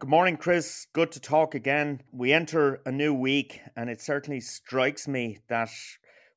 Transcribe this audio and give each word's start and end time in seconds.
Good 0.00 0.10
morning, 0.10 0.36
Chris. 0.36 0.86
Good 0.92 1.10
to 1.10 1.20
talk 1.20 1.56
again. 1.56 2.02
We 2.12 2.32
enter 2.32 2.80
a 2.86 2.92
new 2.92 3.12
week, 3.12 3.60
and 3.74 3.90
it 3.90 4.00
certainly 4.00 4.38
strikes 4.38 5.08
me 5.08 5.38
that 5.48 5.70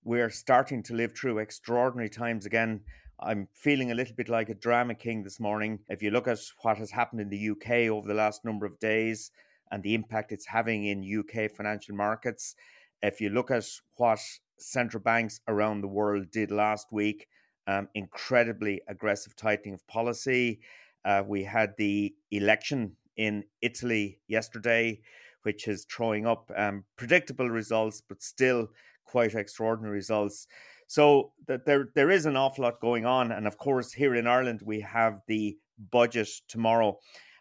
we're 0.04 0.32
starting 0.32 0.82
to 0.82 0.96
live 0.96 1.14
through 1.16 1.38
extraordinary 1.38 2.10
times 2.10 2.48
again. 2.48 2.82
I'm 3.20 3.48
feeling 3.54 3.92
a 3.92 3.94
little 3.94 4.16
bit 4.16 4.30
like 4.30 4.50
a 4.50 4.56
drama 4.56 4.96
king 4.96 5.22
this 5.22 5.40
morning. 5.40 5.78
If 5.90 6.02
you 6.02 6.10
look 6.10 6.28
at 6.28 6.40
what 6.64 6.80
has 6.80 6.90
happened 6.90 7.22
in 7.22 7.30
the 7.30 7.52
UK 7.52 7.92
over 7.92 8.08
the 8.08 8.16
last 8.16 8.44
number 8.44 8.66
of 8.66 8.80
days 8.80 9.30
and 9.70 9.84
the 9.84 9.94
impact 9.94 10.32
it's 10.32 10.48
having 10.48 10.86
in 10.86 11.20
UK 11.20 11.52
financial 11.52 11.94
markets, 11.94 12.56
if 13.04 13.22
you 13.22 13.30
look 13.30 13.52
at 13.52 13.66
what 13.98 14.20
central 14.58 15.04
banks 15.04 15.40
around 15.48 15.82
the 15.82 15.88
world 15.88 16.32
did 16.32 16.50
last 16.50 16.88
week, 16.92 17.28
um, 17.68 17.90
incredibly 17.94 18.82
aggressive 18.88 19.36
tightening 19.36 19.76
of 19.76 19.86
policy. 19.86 20.62
Uh, 21.06 21.22
we 21.28 21.44
had 21.44 21.74
the 21.78 22.14
election 22.32 22.96
in 23.18 23.44
Italy 23.62 24.20
yesterday, 24.28 25.02
which 25.44 25.68
is 25.68 25.86
throwing 25.86 26.26
up 26.26 26.52
um, 26.56 26.84
predictable 26.98 27.50
results, 27.50 28.02
but 28.08 28.22
still 28.22 28.68
quite 29.06 29.36
extraordinary 29.36 29.96
results. 29.96 30.48
So 30.88 31.32
that 31.48 31.66
there 31.66 31.90
there 31.96 32.12
is 32.12 32.26
an 32.26 32.36
awful 32.36 32.64
lot 32.64 32.82
going 32.82 33.06
on, 33.06 33.32
and 33.32 33.48
of 33.48 33.58
course 33.58 33.94
here 33.94 34.16
in 34.16 34.28
Ireland 34.28 34.62
we 34.64 34.82
have 34.82 35.22
the 35.28 35.58
budget 35.92 36.30
tomorrow. 36.48 37.00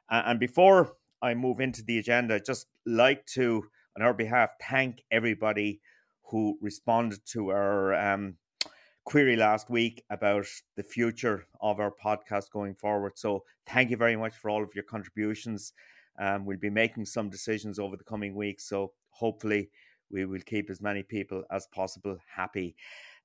Uh, 0.08 0.22
and 0.26 0.40
before 0.40 0.92
I 1.22 1.34
move 1.34 1.60
into 1.60 1.82
the 1.82 1.98
agenda, 1.98 2.36
I'd 2.36 2.44
just 2.44 2.66
like 2.86 3.26
to, 3.34 3.64
on 3.96 4.02
our 4.02 4.14
behalf, 4.14 4.50
thank 4.68 5.02
everybody 5.10 5.80
who 6.22 6.56
responded 6.60 7.20
to 7.32 7.50
our 7.50 7.94
um, 7.94 8.36
query 9.10 9.34
last 9.34 9.68
week 9.70 10.04
about 10.10 10.46
the 10.76 10.84
future 10.84 11.44
of 11.60 11.80
our 11.80 11.90
podcast 11.90 12.48
going 12.52 12.76
forward. 12.76 13.18
So 13.18 13.42
thank 13.66 13.90
you 13.90 13.96
very 13.96 14.14
much 14.14 14.36
for 14.36 14.48
all 14.48 14.62
of 14.62 14.72
your 14.72 14.84
contributions. 14.84 15.72
Um, 16.20 16.44
we'll 16.44 16.58
be 16.58 16.70
making 16.70 17.06
some 17.06 17.28
decisions 17.28 17.80
over 17.80 17.96
the 17.96 18.04
coming 18.04 18.36
weeks. 18.36 18.68
So 18.68 18.92
hopefully 19.10 19.68
we 20.12 20.26
will 20.26 20.38
keep 20.46 20.70
as 20.70 20.80
many 20.80 21.02
people 21.02 21.42
as 21.50 21.66
possible 21.74 22.18
happy. 22.32 22.76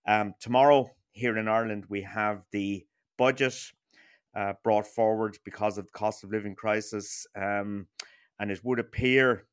Um, 0.08 0.34
tomorrow 0.40 0.90
here 1.12 1.38
in 1.38 1.48
Ireland, 1.48 1.86
we 1.88 2.02
have 2.02 2.46
the 2.52 2.84
budget 3.16 3.54
uh, 4.36 4.54
brought 4.64 4.88
forward 4.88 5.38
because 5.46 5.78
of 5.78 5.86
the 5.86 5.92
cost 5.92 6.24
of 6.24 6.32
living 6.32 6.56
crisis. 6.56 7.28
Um, 7.36 7.86
and 8.40 8.50
it 8.50 8.60
would 8.64 8.80
appear 8.80 9.46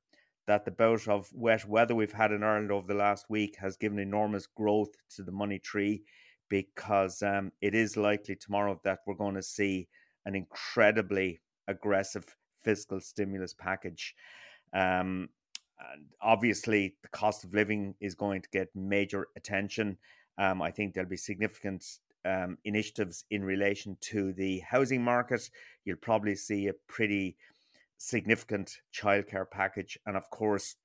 that 0.46 0.64
the 0.64 0.70
bout 0.70 1.06
of 1.08 1.28
wet 1.34 1.68
weather 1.68 1.94
we've 1.94 2.10
had 2.10 2.32
in 2.32 2.42
Ireland 2.42 2.72
over 2.72 2.86
the 2.86 2.98
last 2.98 3.26
week 3.28 3.54
has 3.60 3.76
given 3.76 3.98
enormous 3.98 4.46
growth 4.46 4.94
to 5.16 5.22
the 5.22 5.30
money 5.30 5.58
tree 5.58 6.02
because 6.52 7.22
um, 7.22 7.50
it 7.62 7.74
is 7.74 7.96
likely 7.96 8.36
tomorrow 8.36 8.78
that 8.84 8.98
we're 9.06 9.14
going 9.14 9.34
to 9.34 9.42
see 9.42 9.88
an 10.26 10.34
incredibly 10.34 11.40
aggressive 11.66 12.26
fiscal 12.62 13.00
stimulus 13.00 13.54
package. 13.54 14.14
Um, 14.74 15.30
obviously, 16.20 16.94
the 17.00 17.08
cost 17.08 17.42
of 17.44 17.54
living 17.54 17.94
is 18.02 18.14
going 18.14 18.42
to 18.42 18.50
get 18.50 18.68
major 18.74 19.28
attention. 19.34 19.96
Um, 20.36 20.60
I 20.60 20.70
think 20.70 20.92
there'll 20.92 21.08
be 21.08 21.16
significant 21.16 21.86
um, 22.26 22.58
initiatives 22.66 23.24
in 23.30 23.42
relation 23.42 23.96
to 24.12 24.34
the 24.34 24.58
housing 24.58 25.02
market. 25.02 25.48
You'll 25.86 25.96
probably 25.96 26.34
see 26.34 26.68
a 26.68 26.74
pretty 26.86 27.34
significant 27.96 28.76
childcare 28.94 29.50
package. 29.50 29.98
And 30.04 30.18
of 30.18 30.28
course, 30.28 30.76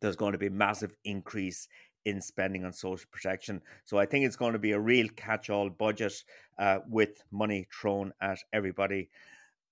there's 0.00 0.14
going 0.14 0.32
to 0.32 0.38
be 0.38 0.46
a 0.46 0.50
massive 0.50 0.94
increase 1.04 1.66
in 2.04 2.20
spending 2.20 2.64
on 2.64 2.72
social 2.72 3.06
protection. 3.10 3.60
So 3.84 3.98
I 3.98 4.06
think 4.06 4.24
it's 4.24 4.36
going 4.36 4.54
to 4.54 4.58
be 4.58 4.72
a 4.72 4.80
real 4.80 5.08
catch 5.14 5.50
all 5.50 5.70
budget 5.70 6.14
uh, 6.58 6.78
with 6.88 7.22
money 7.30 7.66
thrown 7.72 8.12
at 8.20 8.38
everybody. 8.52 9.08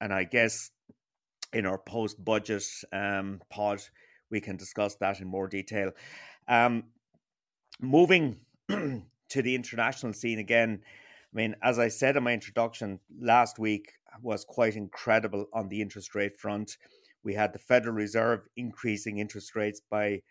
And 0.01 0.13
I 0.13 0.25
guess 0.25 0.71
in 1.53 1.67
our 1.67 1.79
post 1.79 2.25
budget 2.25 2.65
um, 2.93 3.41
pod, 3.51 3.81
we 4.31 4.41
can 4.41 4.57
discuss 4.57 4.95
that 4.97 5.21
in 5.21 5.27
more 5.27 5.49
detail. 5.49 5.91
Um, 6.47 6.85
moving 7.81 8.39
to 8.69 9.43
the 9.43 9.55
international 9.55 10.13
scene 10.13 10.39
again, 10.39 10.83
I 11.33 11.37
mean, 11.37 11.57
as 11.63 11.79
I 11.79 11.89
said 11.89 12.17
in 12.17 12.25
my 12.25 12.33
introduction, 12.33 13.01
last 13.21 13.59
week 13.59 13.93
was 14.23 14.45
quite 14.45 14.77
incredible 14.77 15.47
on 15.53 15.69
the 15.69 15.81
interest 15.81 16.15
rate 16.15 16.37
front. 16.37 16.77
We 17.23 17.35
had 17.35 17.53
the 17.53 17.59
Federal 17.59 17.95
Reserve 17.95 18.49
increasing 18.57 19.19
interest 19.19 19.55
rates 19.55 19.81
by 19.91 20.23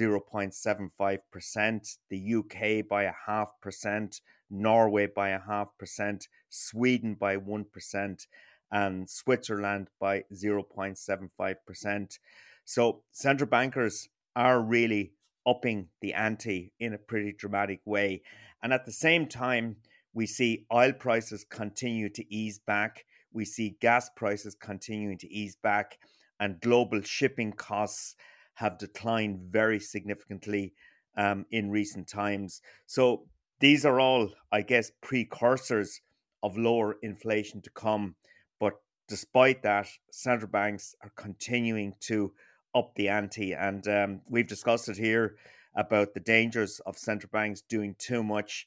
0.75%, 0.00 1.98
the 2.10 2.34
UK 2.34 2.88
by 2.88 3.04
a 3.04 3.12
half 3.26 3.52
percent, 3.60 4.20
Norway 4.50 5.06
by 5.06 5.30
a 5.30 5.40
half 5.40 5.68
percent, 5.78 6.28
Sweden 6.48 7.14
by 7.14 7.36
1%, 7.36 8.26
and 8.70 9.08
Switzerland 9.08 9.88
by 10.00 10.24
0.75%. 10.32 12.18
So 12.64 13.02
central 13.12 13.48
bankers 13.48 14.08
are 14.34 14.60
really 14.60 15.12
upping 15.46 15.88
the 16.00 16.14
ante 16.14 16.72
in 16.80 16.94
a 16.94 16.98
pretty 16.98 17.32
dramatic 17.32 17.80
way. 17.84 18.22
And 18.62 18.72
at 18.72 18.86
the 18.86 18.92
same 18.92 19.26
time, 19.26 19.76
we 20.14 20.26
see 20.26 20.64
oil 20.72 20.92
prices 20.92 21.44
continue 21.44 22.08
to 22.10 22.34
ease 22.34 22.58
back. 22.58 23.04
We 23.32 23.44
see 23.44 23.76
gas 23.80 24.08
prices 24.16 24.54
continuing 24.54 25.18
to 25.18 25.30
ease 25.32 25.56
back, 25.56 25.98
and 26.40 26.60
global 26.60 27.02
shipping 27.02 27.52
costs 27.52 28.16
have 28.54 28.78
declined 28.78 29.40
very 29.50 29.80
significantly 29.80 30.72
um, 31.16 31.46
in 31.50 31.70
recent 31.70 32.08
times. 32.08 32.60
So 32.86 33.26
these 33.60 33.84
are 33.84 34.00
all, 34.00 34.30
I 34.52 34.62
guess, 34.62 34.90
precursors 35.00 36.00
of 36.42 36.56
lower 36.58 36.96
inflation 37.02 37.62
to 37.62 37.70
come. 37.70 38.14
But 38.60 38.74
despite 39.08 39.62
that, 39.62 39.88
central 40.10 40.50
banks 40.50 40.94
are 41.02 41.12
continuing 41.16 41.94
to 42.00 42.32
up 42.74 42.94
the 42.94 43.08
ante. 43.08 43.52
And 43.52 43.86
um, 43.88 44.20
we've 44.28 44.48
discussed 44.48 44.88
it 44.88 44.96
here 44.96 45.36
about 45.76 46.14
the 46.14 46.20
dangers 46.20 46.80
of 46.86 46.96
central 46.96 47.30
banks 47.32 47.62
doing 47.62 47.94
too 47.98 48.22
much, 48.22 48.66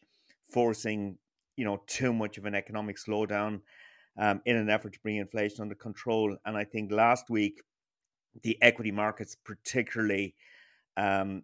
forcing 0.52 1.18
you 1.56 1.66
know 1.66 1.82
too 1.88 2.14
much 2.14 2.38
of 2.38 2.46
an 2.46 2.56
economic 2.56 2.98
slowdown 2.98 3.62
um, 4.18 4.42
in 4.46 4.56
an 4.56 4.70
effort 4.70 4.94
to 4.94 5.00
bring 5.02 5.18
inflation 5.18 5.62
under 5.62 5.76
control. 5.76 6.36
And 6.46 6.58
I 6.58 6.64
think 6.64 6.92
last 6.92 7.30
week 7.30 7.62
the 8.44 8.58
equity 8.62 8.92
markets, 8.92 9.36
particularly, 9.36 10.36
um, 10.96 11.44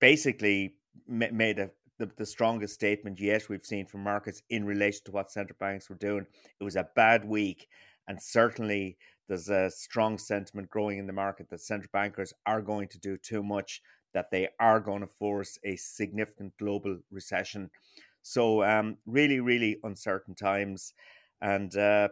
basically 0.00 0.74
made 1.06 1.58
a, 1.58 1.70
the, 1.98 2.10
the 2.16 2.26
strongest 2.26 2.74
statement 2.74 3.20
yet 3.20 3.48
we've 3.48 3.64
seen 3.64 3.86
from 3.86 4.02
markets 4.02 4.42
in 4.50 4.64
relation 4.64 5.00
to 5.04 5.12
what 5.12 5.30
central 5.30 5.56
banks 5.60 5.88
were 5.88 5.96
doing. 5.96 6.26
It 6.60 6.64
was 6.64 6.76
a 6.76 6.88
bad 6.96 7.24
week, 7.24 7.68
and 8.08 8.20
certainly 8.20 8.96
there's 9.28 9.48
a 9.48 9.70
strong 9.70 10.18
sentiment 10.18 10.68
growing 10.68 10.98
in 10.98 11.06
the 11.06 11.12
market 11.12 11.48
that 11.50 11.60
central 11.60 11.90
bankers 11.92 12.34
are 12.46 12.60
going 12.60 12.88
to 12.88 12.98
do 12.98 13.16
too 13.16 13.42
much, 13.42 13.80
that 14.12 14.30
they 14.30 14.48
are 14.58 14.80
going 14.80 15.00
to 15.00 15.06
force 15.06 15.58
a 15.64 15.76
significant 15.76 16.52
global 16.58 16.98
recession. 17.10 17.70
So, 18.22 18.62
um, 18.62 18.98
really, 19.06 19.40
really 19.40 19.78
uncertain 19.84 20.34
times. 20.34 20.94
And 21.40 21.76
uh, 21.76 22.08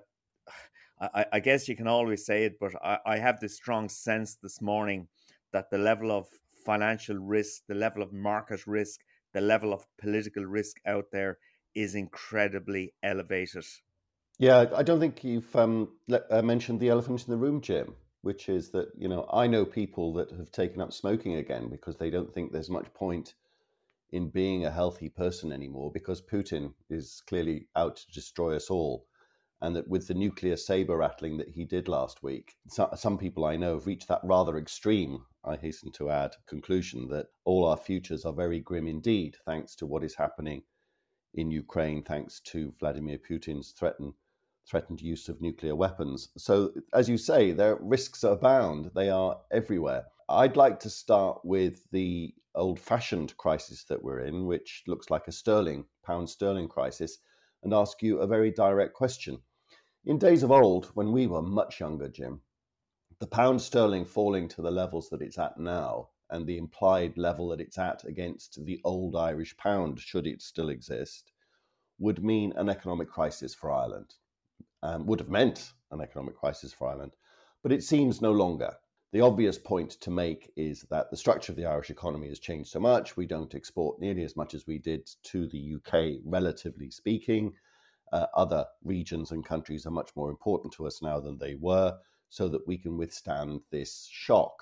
I, 1.00 1.26
I, 1.32 1.40
guess 1.40 1.68
you 1.68 1.76
can 1.76 1.86
always 1.86 2.26
say 2.26 2.44
it, 2.44 2.58
but 2.60 2.72
I, 2.84 2.98
I 3.06 3.18
have 3.18 3.40
this 3.40 3.56
strong 3.56 3.88
sense 3.88 4.36
this 4.42 4.60
morning 4.60 5.08
that 5.52 5.70
the 5.70 5.78
level 5.78 6.10
of 6.10 6.26
financial 6.64 7.16
risk, 7.16 7.62
the 7.68 7.74
level 7.74 8.02
of 8.02 8.12
market 8.12 8.66
risk, 8.66 9.00
the 9.32 9.40
level 9.40 9.72
of 9.72 9.86
political 9.98 10.44
risk 10.44 10.76
out 10.86 11.06
there 11.12 11.38
is 11.74 11.94
incredibly 11.94 12.94
elevated. 13.02 13.64
Yeah, 14.38 14.66
I 14.74 14.82
don't 14.82 15.00
think 15.00 15.22
you've 15.22 15.54
um, 15.54 15.90
uh, 16.30 16.42
mentioned 16.42 16.80
the 16.80 16.88
elephant 16.88 17.24
in 17.26 17.30
the 17.30 17.36
room, 17.36 17.60
Jim, 17.60 17.94
which 18.22 18.48
is 18.48 18.70
that, 18.70 18.88
you 18.96 19.08
know, 19.08 19.28
I 19.32 19.46
know 19.46 19.64
people 19.64 20.14
that 20.14 20.30
have 20.32 20.50
taken 20.50 20.80
up 20.80 20.92
smoking 20.92 21.36
again 21.36 21.68
because 21.68 21.96
they 21.96 22.10
don't 22.10 22.32
think 22.32 22.52
there's 22.52 22.70
much 22.70 22.92
point 22.94 23.34
in 24.12 24.28
being 24.28 24.64
a 24.64 24.70
healthy 24.70 25.08
person 25.08 25.52
anymore 25.52 25.90
because 25.92 26.22
Putin 26.22 26.72
is 26.88 27.22
clearly 27.26 27.68
out 27.76 27.96
to 27.96 28.12
destroy 28.12 28.56
us 28.56 28.70
all. 28.70 29.06
And 29.62 29.76
that 29.76 29.88
with 29.88 30.08
the 30.08 30.14
nuclear 30.14 30.56
saber 30.56 30.96
rattling 30.96 31.36
that 31.36 31.50
he 31.50 31.64
did 31.64 31.86
last 31.86 32.22
week, 32.22 32.54
so, 32.68 32.88
some 32.96 33.18
people 33.18 33.44
I 33.44 33.56
know 33.56 33.74
have 33.74 33.86
reached 33.86 34.08
that 34.08 34.22
rather 34.24 34.56
extreme, 34.56 35.26
I 35.44 35.56
hasten 35.56 35.92
to 35.92 36.10
add, 36.10 36.34
conclusion 36.46 37.08
that 37.08 37.26
all 37.44 37.66
our 37.66 37.76
futures 37.76 38.24
are 38.24 38.32
very 38.32 38.60
grim 38.60 38.86
indeed, 38.86 39.36
thanks 39.44 39.76
to 39.76 39.86
what 39.86 40.02
is 40.02 40.14
happening 40.14 40.62
in 41.34 41.50
Ukraine, 41.50 42.02
thanks 42.02 42.40
to 42.40 42.74
Vladimir 42.80 43.18
Putin's 43.18 43.72
threatened 43.72 44.14
threatened 44.68 45.00
use 45.00 45.28
of 45.28 45.40
nuclear 45.40 45.74
weapons. 45.74 46.28
So, 46.36 46.72
as 46.92 47.08
you 47.08 47.18
say, 47.18 47.52
their 47.52 47.76
risks 47.80 48.22
abound. 48.22 48.90
They 48.94 49.10
are 49.10 49.40
everywhere. 49.50 50.04
I'd 50.28 50.56
like 50.56 50.78
to 50.80 50.90
start 50.90 51.40
with 51.44 51.90
the 51.90 52.32
old 52.54 52.78
fashioned 52.78 53.36
crisis 53.36 53.84
that 53.84 54.02
we're 54.02 54.20
in, 54.20 54.46
which 54.46 54.84
looks 54.86 55.10
like 55.10 55.26
a 55.28 55.32
sterling, 55.32 55.86
pound 56.04 56.30
sterling 56.30 56.68
crisis, 56.68 57.18
and 57.62 57.74
ask 57.74 58.02
you 58.02 58.18
a 58.18 58.26
very 58.26 58.50
direct 58.50 58.94
question. 58.94 59.42
In 60.04 60.18
days 60.18 60.42
of 60.42 60.50
old, 60.50 60.86
when 60.94 61.12
we 61.12 61.26
were 61.26 61.42
much 61.42 61.80
younger, 61.80 62.08
Jim, 62.08 62.40
the 63.18 63.26
pound 63.26 63.60
sterling 63.60 64.04
falling 64.04 64.48
to 64.48 64.62
the 64.62 64.70
levels 64.70 65.10
that 65.10 65.20
it's 65.20 65.38
at 65.38 65.58
now 65.58 66.08
and 66.30 66.46
the 66.46 66.56
implied 66.56 67.18
level 67.18 67.48
that 67.48 67.60
it's 67.60 67.76
at 67.76 68.04
against 68.04 68.64
the 68.64 68.80
old 68.84 69.14
Irish 69.14 69.56
pound, 69.56 70.00
should 70.00 70.26
it 70.26 70.40
still 70.40 70.70
exist, 70.70 71.32
would 71.98 72.24
mean 72.24 72.52
an 72.56 72.68
economic 72.68 73.10
crisis 73.10 73.54
for 73.54 73.70
Ireland. 73.70 74.14
Um, 74.82 75.06
would 75.06 75.20
have 75.20 75.28
meant 75.28 75.72
an 75.90 76.00
economic 76.00 76.36
crisis 76.36 76.72
for 76.72 76.88
Ireland, 76.88 77.16
but 77.62 77.72
it 77.72 77.82
seems 77.82 78.22
no 78.22 78.32
longer 78.32 78.78
the 79.12 79.20
obvious 79.22 79.58
point 79.58 79.90
to 80.02 80.10
make 80.10 80.52
is 80.56 80.82
that 80.90 81.10
the 81.10 81.16
structure 81.16 81.50
of 81.50 81.56
the 81.56 81.66
Irish 81.66 81.90
economy 81.90 82.28
has 82.28 82.38
changed 82.38 82.70
so 82.70 82.78
much. 82.78 83.16
We 83.16 83.26
don't 83.26 83.54
export 83.56 83.98
nearly 83.98 84.22
as 84.22 84.36
much 84.36 84.54
as 84.54 84.68
we 84.68 84.78
did 84.78 85.10
to 85.24 85.48
the 85.48 85.74
UK, 85.74 86.20
relatively 86.24 86.90
speaking. 86.90 87.52
Uh, 88.12 88.26
other 88.34 88.66
regions 88.82 89.30
and 89.30 89.44
countries 89.44 89.86
are 89.86 89.90
much 89.90 90.10
more 90.16 90.30
important 90.30 90.72
to 90.74 90.86
us 90.86 91.00
now 91.00 91.20
than 91.20 91.38
they 91.38 91.54
were, 91.54 91.96
so 92.28 92.48
that 92.48 92.66
we 92.66 92.76
can 92.76 92.96
withstand 92.96 93.60
this 93.70 94.08
shock. 94.10 94.52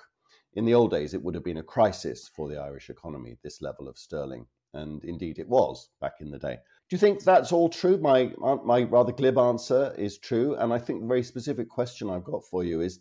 In 0.53 0.65
the 0.65 0.73
old 0.73 0.91
days, 0.91 1.13
it 1.13 1.23
would 1.23 1.35
have 1.35 1.43
been 1.43 1.57
a 1.57 1.63
crisis 1.63 2.29
for 2.35 2.49
the 2.49 2.57
Irish 2.57 2.89
economy, 2.89 3.37
this 3.43 3.61
level 3.61 3.87
of 3.87 3.97
sterling. 3.97 4.45
And 4.73 5.03
indeed, 5.03 5.39
it 5.39 5.47
was 5.47 5.89
back 5.99 6.13
in 6.19 6.29
the 6.29 6.39
day. 6.39 6.57
Do 6.89 6.95
you 6.95 6.97
think 6.99 7.23
that's 7.23 7.51
all 7.51 7.69
true? 7.69 7.97
My, 7.97 8.31
my 8.65 8.83
rather 8.83 9.11
glib 9.11 9.37
answer 9.37 9.93
is 9.97 10.17
true. 10.17 10.55
And 10.55 10.73
I 10.73 10.77
think 10.79 11.01
the 11.01 11.07
very 11.07 11.23
specific 11.23 11.69
question 11.69 12.09
I've 12.09 12.23
got 12.23 12.43
for 12.43 12.63
you 12.63 12.81
is 12.81 12.99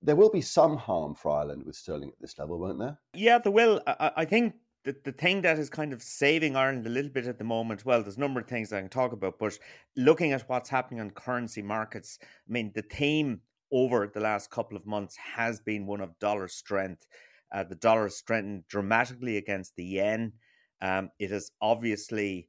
there 0.00 0.16
will 0.16 0.30
be 0.30 0.40
some 0.40 0.76
harm 0.76 1.14
for 1.14 1.30
Ireland 1.30 1.64
with 1.64 1.76
sterling 1.76 2.10
at 2.10 2.20
this 2.20 2.38
level, 2.38 2.58
won't 2.58 2.78
there? 2.78 2.98
Yeah, 3.14 3.38
there 3.38 3.52
will. 3.52 3.80
I, 3.86 4.12
I 4.16 4.24
think 4.24 4.54
the, 4.84 4.96
the 5.04 5.12
thing 5.12 5.42
that 5.42 5.58
is 5.58 5.70
kind 5.70 5.92
of 5.92 6.02
saving 6.02 6.56
Ireland 6.56 6.86
a 6.86 6.90
little 6.90 7.10
bit 7.10 7.26
at 7.26 7.38
the 7.38 7.44
moment, 7.44 7.84
well, 7.84 8.02
there's 8.02 8.16
a 8.16 8.20
number 8.20 8.40
of 8.40 8.48
things 8.48 8.72
I 8.72 8.80
can 8.80 8.88
talk 8.88 9.12
about, 9.12 9.38
but 9.38 9.58
looking 9.96 10.32
at 10.32 10.48
what's 10.48 10.68
happening 10.68 11.00
on 11.00 11.10
currency 11.10 11.62
markets, 11.62 12.18
I 12.22 12.52
mean, 12.52 12.72
the 12.74 12.82
theme 12.82 13.40
over 13.70 14.10
the 14.12 14.20
last 14.20 14.50
couple 14.50 14.76
of 14.76 14.86
months 14.86 15.16
has 15.16 15.60
been 15.60 15.86
one 15.86 16.00
of 16.00 16.18
dollar 16.18 16.48
strength. 16.48 17.06
Uh, 17.52 17.64
the 17.64 17.74
dollar 17.76 18.08
strengthened 18.08 18.64
dramatically 18.68 19.36
against 19.36 19.76
the 19.76 19.84
yen. 19.84 20.32
Um, 20.80 21.10
it 21.18 21.30
has 21.30 21.52
obviously 21.60 22.48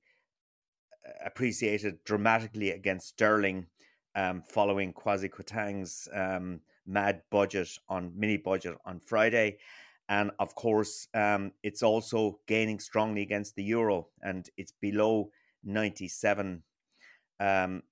uh, 1.07 1.11
appreciated 1.25 2.03
dramatically 2.03 2.71
against 2.71 3.09
sterling 3.09 3.67
um, 4.15 4.43
following 4.47 4.93
Kwasi 4.93 5.29
Kwarteng's 5.29 6.07
um, 6.13 6.61
mad 6.85 7.21
budget 7.31 7.69
on 7.89 8.11
mini 8.15 8.37
budget 8.37 8.75
on 8.85 8.99
Friday. 8.99 9.57
And 10.09 10.31
of 10.39 10.55
course, 10.55 11.07
um, 11.13 11.51
it's 11.63 11.81
also 11.81 12.39
gaining 12.47 12.79
strongly 12.79 13.21
against 13.21 13.55
the 13.55 13.63
euro, 13.63 14.07
and 14.21 14.49
it's 14.57 14.71
below 14.71 15.29
97 15.63 16.61
um, 17.39 17.83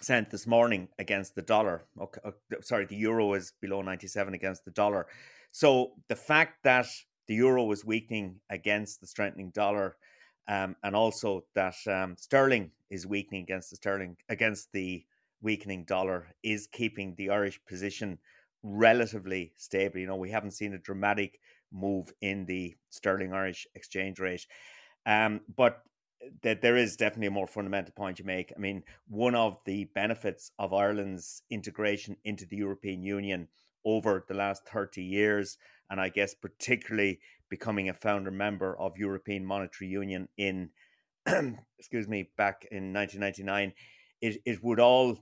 cent 0.00 0.30
this 0.30 0.46
morning 0.46 0.88
against 0.98 1.34
the 1.34 1.42
dollar. 1.42 1.84
Okay, 2.00 2.20
uh, 2.24 2.30
sorry, 2.62 2.86
the 2.86 2.96
euro 2.96 3.34
is 3.34 3.52
below 3.60 3.82
97 3.82 4.34
against 4.34 4.64
the 4.64 4.70
dollar. 4.70 5.06
So 5.50 5.92
the 6.08 6.16
fact 6.16 6.64
that 6.64 6.86
the 7.28 7.34
euro 7.34 7.70
is 7.72 7.84
weakening 7.84 8.40
against 8.50 9.00
the 9.00 9.06
strengthening 9.06 9.50
dollar, 9.50 9.96
um, 10.48 10.76
and 10.82 10.96
also 10.96 11.44
that 11.54 11.76
um, 11.86 12.16
sterling 12.18 12.70
is 12.90 13.06
weakening 13.06 13.42
against 13.42 13.70
the 13.70 13.76
sterling 13.76 14.16
against 14.28 14.72
the 14.72 15.04
weakening 15.40 15.84
dollar 15.84 16.28
is 16.42 16.68
keeping 16.68 17.14
the 17.16 17.30
Irish 17.30 17.60
position 17.66 18.18
relatively 18.62 19.52
stable. 19.56 19.98
You 19.98 20.06
know, 20.06 20.16
we 20.16 20.30
haven't 20.30 20.52
seen 20.52 20.74
a 20.74 20.78
dramatic 20.78 21.38
move 21.72 22.12
in 22.20 22.44
the 22.46 22.74
sterling 22.90 23.32
Irish 23.32 23.66
exchange 23.74 24.18
rate. 24.18 24.46
Um, 25.06 25.40
but 25.56 25.82
that 26.42 26.62
there 26.62 26.76
is 26.76 26.96
definitely 26.96 27.26
a 27.26 27.32
more 27.32 27.46
fundamental 27.46 27.92
point 27.94 28.18
you 28.18 28.24
make. 28.24 28.52
I 28.56 28.60
mean, 28.60 28.82
one 29.08 29.34
of 29.34 29.58
the 29.64 29.84
benefits 29.94 30.52
of 30.58 30.72
Ireland's 30.72 31.42
integration 31.50 32.16
into 32.24 32.46
the 32.46 32.56
European 32.56 33.02
Union 33.02 33.48
over 33.84 34.24
the 34.28 34.34
last 34.34 34.66
30 34.68 35.02
years, 35.02 35.58
and 35.90 36.00
I 36.00 36.08
guess 36.08 36.34
particularly 36.34 37.18
becoming 37.50 37.88
a 37.88 37.94
founder 37.94 38.30
member 38.30 38.78
of 38.78 38.96
European 38.96 39.44
Monetary 39.44 39.90
Union 39.90 40.28
in, 40.38 40.70
excuse 41.78 42.08
me, 42.08 42.30
back 42.36 42.66
in 42.70 42.92
1999, 42.92 43.72
it, 44.20 44.40
it 44.44 44.62
would 44.62 44.78
all 44.78 45.18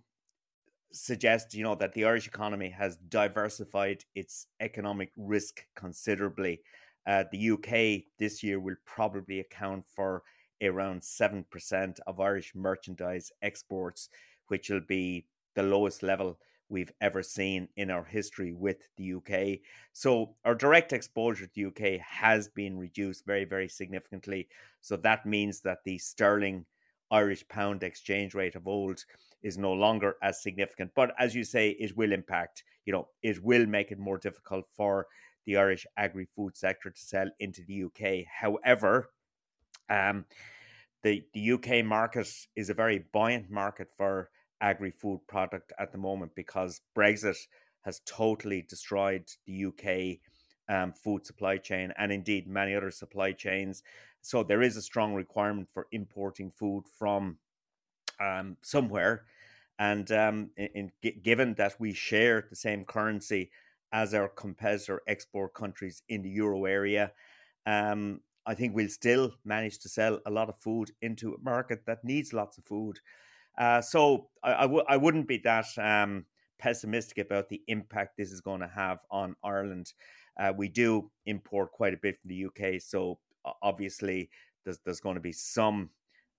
suggest, 0.92 1.54
you 1.54 1.62
know, 1.62 1.74
that 1.76 1.92
the 1.92 2.04
Irish 2.04 2.26
economy 2.26 2.68
has 2.70 2.96
diversified 3.08 4.04
its 4.14 4.46
economic 4.60 5.10
risk 5.16 5.64
considerably. 5.74 6.60
Uh, 7.06 7.24
the 7.32 7.50
UK 7.50 8.04
this 8.18 8.42
year 8.42 8.60
will 8.60 8.76
probably 8.84 9.40
account 9.40 9.84
for 9.94 10.22
around 10.62 11.00
7% 11.00 11.98
of 12.06 12.20
Irish 12.20 12.52
merchandise 12.54 13.32
exports, 13.42 14.08
which 14.48 14.68
will 14.68 14.82
be 14.86 15.26
the 15.54 15.62
lowest 15.62 16.02
level 16.02 16.38
we've 16.68 16.92
ever 17.00 17.22
seen 17.22 17.68
in 17.76 17.90
our 17.90 18.04
history 18.04 18.52
with 18.52 18.88
the 18.96 19.14
UK. 19.14 19.58
So 19.92 20.36
our 20.44 20.54
direct 20.54 20.92
exposure 20.92 21.46
to 21.46 21.52
the 21.54 21.66
UK 21.66 22.00
has 22.00 22.48
been 22.48 22.78
reduced 22.78 23.26
very, 23.26 23.44
very 23.44 23.68
significantly. 23.68 24.48
So 24.80 24.96
that 24.98 25.26
means 25.26 25.60
that 25.62 25.78
the 25.84 25.98
sterling 25.98 26.66
Irish 27.10 27.46
pound 27.48 27.82
exchange 27.82 28.34
rate 28.34 28.54
of 28.54 28.68
old 28.68 29.04
is 29.42 29.58
no 29.58 29.72
longer 29.72 30.16
as 30.22 30.42
significant. 30.42 30.92
But 30.94 31.12
as 31.18 31.34
you 31.34 31.44
say, 31.44 31.70
it 31.70 31.96
will 31.96 32.12
impact, 32.12 32.62
you 32.84 32.92
know, 32.92 33.08
it 33.22 33.42
will 33.42 33.66
make 33.66 33.90
it 33.90 33.98
more 33.98 34.18
difficult 34.18 34.66
for 34.76 35.06
the 35.46 35.56
Irish 35.56 35.86
agri 35.96 36.26
food 36.36 36.56
sector 36.56 36.90
to 36.90 37.00
sell 37.00 37.28
into 37.40 37.62
the 37.64 37.84
UK. 37.84 38.26
However, 38.30 39.10
um, 39.88 40.24
the, 41.02 41.24
the 41.32 41.52
UK 41.52 41.84
market 41.84 42.28
is 42.56 42.70
a 42.70 42.74
very 42.74 43.04
buoyant 43.12 43.50
market 43.50 43.88
for 43.96 44.30
agri 44.60 44.90
food 44.90 45.20
product 45.26 45.72
at 45.78 45.92
the 45.92 45.98
moment 45.98 46.32
because 46.34 46.82
Brexit 46.96 47.38
has 47.82 48.00
totally 48.04 48.62
destroyed 48.68 49.24
the 49.46 49.64
UK 49.64 50.18
um, 50.68 50.92
food 50.92 51.26
supply 51.26 51.56
chain 51.56 51.92
and 51.98 52.12
indeed 52.12 52.46
many 52.46 52.74
other 52.74 52.90
supply 52.90 53.32
chains. 53.32 53.82
So 54.22 54.42
there 54.42 54.62
is 54.62 54.76
a 54.76 54.82
strong 54.82 55.14
requirement 55.14 55.68
for 55.72 55.86
importing 55.92 56.50
food 56.50 56.84
from 56.98 57.38
um, 58.20 58.56
somewhere. 58.62 59.24
And 59.78 60.10
um, 60.12 60.50
in, 60.56 60.90
in, 61.02 61.12
given 61.22 61.54
that 61.54 61.74
we 61.80 61.94
share 61.94 62.46
the 62.48 62.56
same 62.56 62.84
currency 62.84 63.50
as 63.92 64.14
our 64.14 64.28
competitor 64.28 65.02
export 65.08 65.54
countries 65.54 66.02
in 66.08 66.22
the 66.22 66.28
euro 66.28 66.66
area, 66.66 67.12
um, 67.66 68.20
I 68.46 68.54
think 68.54 68.74
we'll 68.74 68.88
still 68.88 69.32
manage 69.44 69.78
to 69.80 69.88
sell 69.88 70.20
a 70.26 70.30
lot 70.30 70.48
of 70.48 70.56
food 70.56 70.90
into 71.02 71.34
a 71.34 71.42
market 71.42 71.86
that 71.86 72.04
needs 72.04 72.32
lots 72.32 72.58
of 72.58 72.64
food. 72.64 72.98
Uh, 73.58 73.80
so 73.80 74.28
I 74.42 74.54
I, 74.54 74.62
w- 74.62 74.84
I 74.88 74.96
wouldn't 74.96 75.28
be 75.28 75.38
that 75.38 75.66
um, 75.78 76.26
pessimistic 76.58 77.18
about 77.18 77.48
the 77.48 77.62
impact 77.66 78.16
this 78.16 78.32
is 78.32 78.40
going 78.40 78.60
to 78.60 78.68
have 78.68 79.00
on 79.10 79.34
Ireland. 79.42 79.92
Uh, 80.38 80.52
we 80.56 80.68
do 80.68 81.10
import 81.26 81.72
quite 81.72 81.94
a 81.94 81.98
bit 81.98 82.16
from 82.20 82.28
the 82.28 82.46
UK, 82.46 82.80
so 82.80 83.18
obviously 83.62 84.30
there's, 84.64 84.78
there's 84.84 85.00
going 85.00 85.16
to 85.16 85.20
be 85.20 85.32
some 85.32 85.90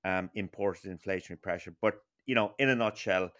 um, 0.05 0.29
imported 0.35 0.91
inflationary 0.91 1.41
pressure. 1.41 1.75
But 1.81 1.95
you 2.25 2.35
know, 2.35 2.53
in 2.59 2.69
a 2.69 2.75
nutshell, 2.75 3.31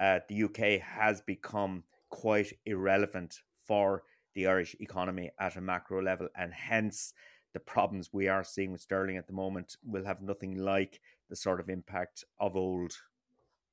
uh, 0.00 0.20
the 0.28 0.44
UK 0.44 0.80
has 0.80 1.20
become 1.20 1.84
quite 2.08 2.52
irrelevant 2.66 3.38
for 3.66 4.02
the 4.34 4.46
Irish 4.46 4.76
economy 4.80 5.30
at 5.38 5.56
a 5.56 5.60
macro 5.60 6.02
level, 6.02 6.28
and 6.36 6.52
hence 6.52 7.12
the 7.52 7.60
problems 7.60 8.10
we 8.12 8.28
are 8.28 8.44
seeing 8.44 8.72
with 8.72 8.80
sterling 8.80 9.16
at 9.16 9.26
the 9.26 9.32
moment 9.32 9.76
will 9.84 10.04
have 10.04 10.22
nothing 10.22 10.56
like 10.56 11.00
the 11.28 11.36
sort 11.36 11.60
of 11.60 11.68
impact 11.68 12.24
of 12.38 12.56
old. 12.56 12.92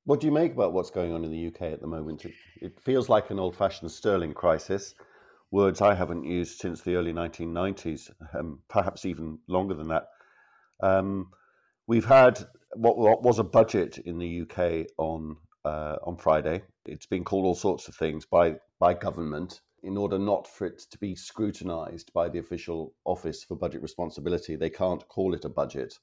What 0.04 0.20
do 0.20 0.26
you 0.26 0.32
make 0.32 0.52
about 0.52 0.72
what's 0.72 0.90
going 0.90 1.12
on 1.12 1.24
in 1.24 1.30
the 1.30 1.46
UK 1.48 1.62
at 1.72 1.80
the 1.80 1.86
moment? 1.86 2.24
It, 2.24 2.34
it 2.60 2.80
feels 2.80 3.08
like 3.08 3.30
an 3.30 3.38
old 3.38 3.54
fashioned 3.54 3.90
sterling 3.90 4.32
crisis, 4.32 4.94
words 5.50 5.80
I 5.80 5.94
haven't 5.94 6.24
used 6.24 6.58
since 6.58 6.82
the 6.82 6.96
early 6.96 7.12
1990s, 7.12 8.10
um, 8.34 8.60
perhaps 8.68 9.04
even 9.06 9.38
longer 9.48 9.74
than 9.74 9.88
that. 9.88 10.08
Um, 10.80 11.30
we've 11.86 12.04
had 12.04 12.38
what, 12.74 12.98
what, 12.98 13.22
was 13.22 13.38
a 13.38 13.44
budget 13.44 13.98
in 13.98 14.18
the 14.18 14.42
UK 14.42 14.86
on 14.98 15.36
uh, 15.64 15.96
on 16.04 16.16
Friday. 16.16 16.62
It's 16.86 17.06
been 17.06 17.24
called 17.24 17.44
all 17.44 17.54
sorts 17.54 17.88
of 17.88 17.94
things 17.94 18.26
by 18.26 18.56
by 18.78 18.94
government 18.94 19.60
in 19.82 19.96
order 19.96 20.18
not 20.18 20.46
for 20.46 20.66
it 20.66 20.78
to 20.90 20.98
be 20.98 21.14
scrutinized 21.14 22.12
by 22.12 22.28
the 22.28 22.38
official 22.38 22.94
office 23.04 23.44
for 23.44 23.56
budget 23.56 23.82
responsibility. 23.82 24.56
They 24.56 24.70
can't 24.70 25.06
call 25.08 25.34
it 25.34 25.44
a 25.44 25.48
budget. 25.48 25.98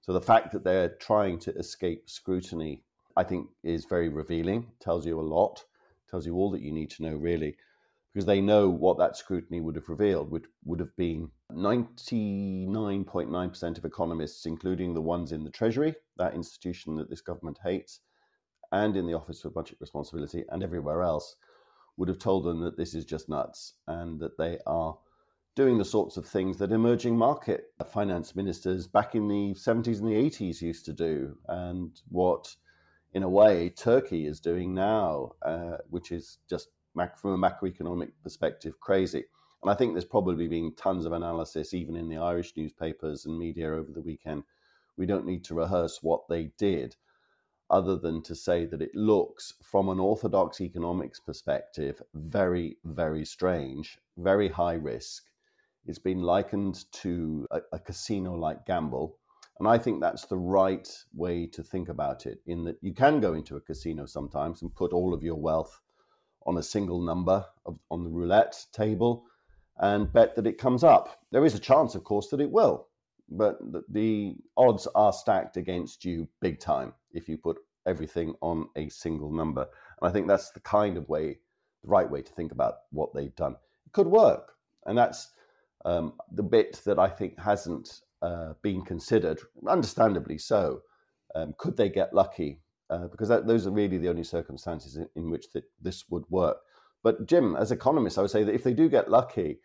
So 0.00 0.12
the 0.12 0.20
fact 0.20 0.52
that 0.52 0.64
they're 0.64 0.90
trying 1.00 1.38
to 1.40 1.54
escape 1.56 2.08
scrutiny, 2.08 2.82
I 3.16 3.24
think, 3.24 3.48
is 3.62 3.84
very 3.84 4.08
revealing. 4.08 4.68
Tells 4.80 5.04
you 5.04 5.20
a 5.20 5.22
lot. 5.22 5.64
Tells 6.10 6.26
you 6.26 6.36
all 6.36 6.50
that 6.52 6.62
you 6.62 6.72
need 6.72 6.90
to 6.90 7.02
know, 7.02 7.16
really, 7.16 7.56
because 8.12 8.26
they 8.26 8.40
know 8.40 8.68
what 8.68 8.98
that 8.98 9.16
scrutiny 9.16 9.60
would 9.60 9.76
have 9.76 9.88
revealed. 9.88 10.30
which 10.30 10.44
would 10.64 10.80
have 10.80 10.96
been 10.96 11.30
99.9% 11.52 13.78
of 13.78 13.84
economists, 13.84 14.46
including 14.46 14.94
the 14.94 15.02
ones 15.02 15.32
in 15.32 15.44
the 15.44 15.50
Treasury, 15.50 15.94
that 16.16 16.34
institution 16.34 16.96
that 16.96 17.10
this 17.10 17.20
government 17.20 17.58
hates, 17.62 18.00
and 18.72 18.96
in 18.96 19.06
the 19.06 19.14
Office 19.14 19.42
for 19.42 19.50
Budget 19.50 19.78
Responsibility, 19.80 20.44
and 20.48 20.62
everywhere 20.62 21.02
else, 21.02 21.36
would 21.96 22.08
have 22.08 22.18
told 22.18 22.44
them 22.44 22.60
that 22.60 22.76
this 22.76 22.94
is 22.94 23.04
just 23.04 23.28
nuts 23.28 23.74
and 23.86 24.20
that 24.20 24.38
they 24.38 24.58
are 24.66 24.96
doing 25.54 25.78
the 25.78 25.84
sorts 25.84 26.16
of 26.16 26.24
things 26.24 26.56
that 26.58 26.70
emerging 26.70 27.18
market 27.18 27.72
finance 27.92 28.36
ministers 28.36 28.86
back 28.86 29.16
in 29.16 29.26
the 29.26 29.52
70s 29.54 29.98
and 29.98 30.08
the 30.08 30.14
80s 30.14 30.62
used 30.62 30.84
to 30.84 30.92
do, 30.92 31.36
and 31.48 32.00
what, 32.08 32.54
in 33.12 33.24
a 33.24 33.28
way, 33.28 33.70
Turkey 33.70 34.26
is 34.26 34.38
doing 34.38 34.72
now, 34.72 35.32
uh, 35.42 35.78
which 35.90 36.12
is 36.12 36.38
just 36.48 36.68
from 36.94 37.32
a 37.32 37.48
macroeconomic 37.50 38.10
perspective 38.22 38.80
crazy. 38.80 39.24
And 39.62 39.70
I 39.70 39.74
think 39.74 39.92
there's 39.92 40.04
probably 40.04 40.48
been 40.48 40.74
tons 40.76 41.04
of 41.04 41.12
analysis, 41.12 41.74
even 41.74 41.96
in 41.96 42.08
the 42.08 42.18
Irish 42.18 42.56
newspapers 42.56 43.26
and 43.26 43.38
media 43.38 43.72
over 43.72 43.90
the 43.92 44.00
weekend. 44.00 44.44
We 44.96 45.06
don't 45.06 45.26
need 45.26 45.44
to 45.44 45.54
rehearse 45.54 45.98
what 46.02 46.28
they 46.28 46.50
did 46.58 46.96
other 47.70 47.96
than 47.96 48.22
to 48.22 48.34
say 48.34 48.64
that 48.64 48.80
it 48.80 48.94
looks, 48.94 49.52
from 49.62 49.88
an 49.90 50.00
orthodox 50.00 50.60
economics 50.60 51.20
perspective, 51.20 52.00
very, 52.14 52.78
very 52.84 53.24
strange, 53.24 53.98
very 54.16 54.48
high 54.48 54.74
risk. 54.74 55.24
It's 55.86 55.98
been 55.98 56.22
likened 56.22 56.90
to 56.92 57.46
a, 57.50 57.60
a 57.72 57.78
casino 57.78 58.34
like 58.34 58.64
gamble. 58.64 59.18
And 59.58 59.68
I 59.68 59.76
think 59.76 60.00
that's 60.00 60.24
the 60.24 60.38
right 60.38 60.88
way 61.14 61.46
to 61.48 61.62
think 61.62 61.88
about 61.88 62.26
it, 62.26 62.40
in 62.46 62.64
that 62.64 62.78
you 62.80 62.94
can 62.94 63.20
go 63.20 63.34
into 63.34 63.56
a 63.56 63.60
casino 63.60 64.06
sometimes 64.06 64.62
and 64.62 64.74
put 64.74 64.92
all 64.92 65.12
of 65.12 65.22
your 65.22 65.34
wealth 65.34 65.80
on 66.46 66.56
a 66.58 66.62
single 66.62 67.00
number 67.00 67.44
of, 67.66 67.78
on 67.90 68.04
the 68.04 68.10
roulette 68.10 68.64
table 68.72 69.24
and 69.80 70.12
bet 70.12 70.34
that 70.34 70.46
it 70.46 70.58
comes 70.58 70.82
up. 70.82 71.20
There 71.30 71.44
is 71.44 71.54
a 71.54 71.60
chance, 71.60 71.94
of 71.94 72.04
course, 72.04 72.28
that 72.28 72.40
it 72.40 72.50
will 72.50 72.88
but 73.30 73.58
the 73.92 74.36
odds 74.56 74.86
are 74.94 75.12
stacked 75.12 75.56
against 75.56 76.04
you 76.04 76.28
big 76.40 76.60
time 76.60 76.94
if 77.12 77.28
you 77.28 77.36
put 77.36 77.58
everything 77.86 78.34
on 78.40 78.68
a 78.76 78.88
single 78.88 79.32
number. 79.32 79.66
And 80.00 80.08
I 80.08 80.12
think 80.12 80.26
that's 80.26 80.50
the 80.50 80.60
kind 80.60 80.96
of 80.96 81.08
way, 81.08 81.38
the 81.82 81.88
right 81.88 82.10
way 82.10 82.22
to 82.22 82.32
think 82.32 82.52
about 82.52 82.74
what 82.90 83.14
they've 83.14 83.34
done. 83.34 83.56
It 83.86 83.92
could 83.92 84.06
work. 84.06 84.52
And 84.86 84.96
that's 84.96 85.30
um, 85.84 86.14
the 86.32 86.42
bit 86.42 86.80
that 86.84 86.98
I 86.98 87.08
think 87.08 87.38
hasn't 87.38 88.00
uh, 88.22 88.54
been 88.62 88.82
considered, 88.82 89.40
understandably 89.66 90.38
so. 90.38 90.82
Um, 91.34 91.54
could 91.58 91.76
they 91.76 91.88
get 91.88 92.14
lucky? 92.14 92.60
Uh, 92.90 93.06
because 93.06 93.28
that, 93.28 93.46
those 93.46 93.66
are 93.66 93.70
really 93.70 93.98
the 93.98 94.08
only 94.08 94.24
circumstances 94.24 94.96
in, 94.96 95.08
in 95.14 95.30
which 95.30 95.46
this 95.80 96.04
would 96.08 96.24
work. 96.30 96.58
But 97.02 97.26
Jim, 97.26 97.54
as 97.54 97.70
economist, 97.70 98.18
I 98.18 98.22
would 98.22 98.30
say 98.30 98.44
that 98.44 98.54
if 98.54 98.64
they 98.64 98.72
do 98.72 98.88
get 98.88 99.10
lucky, 99.10 99.58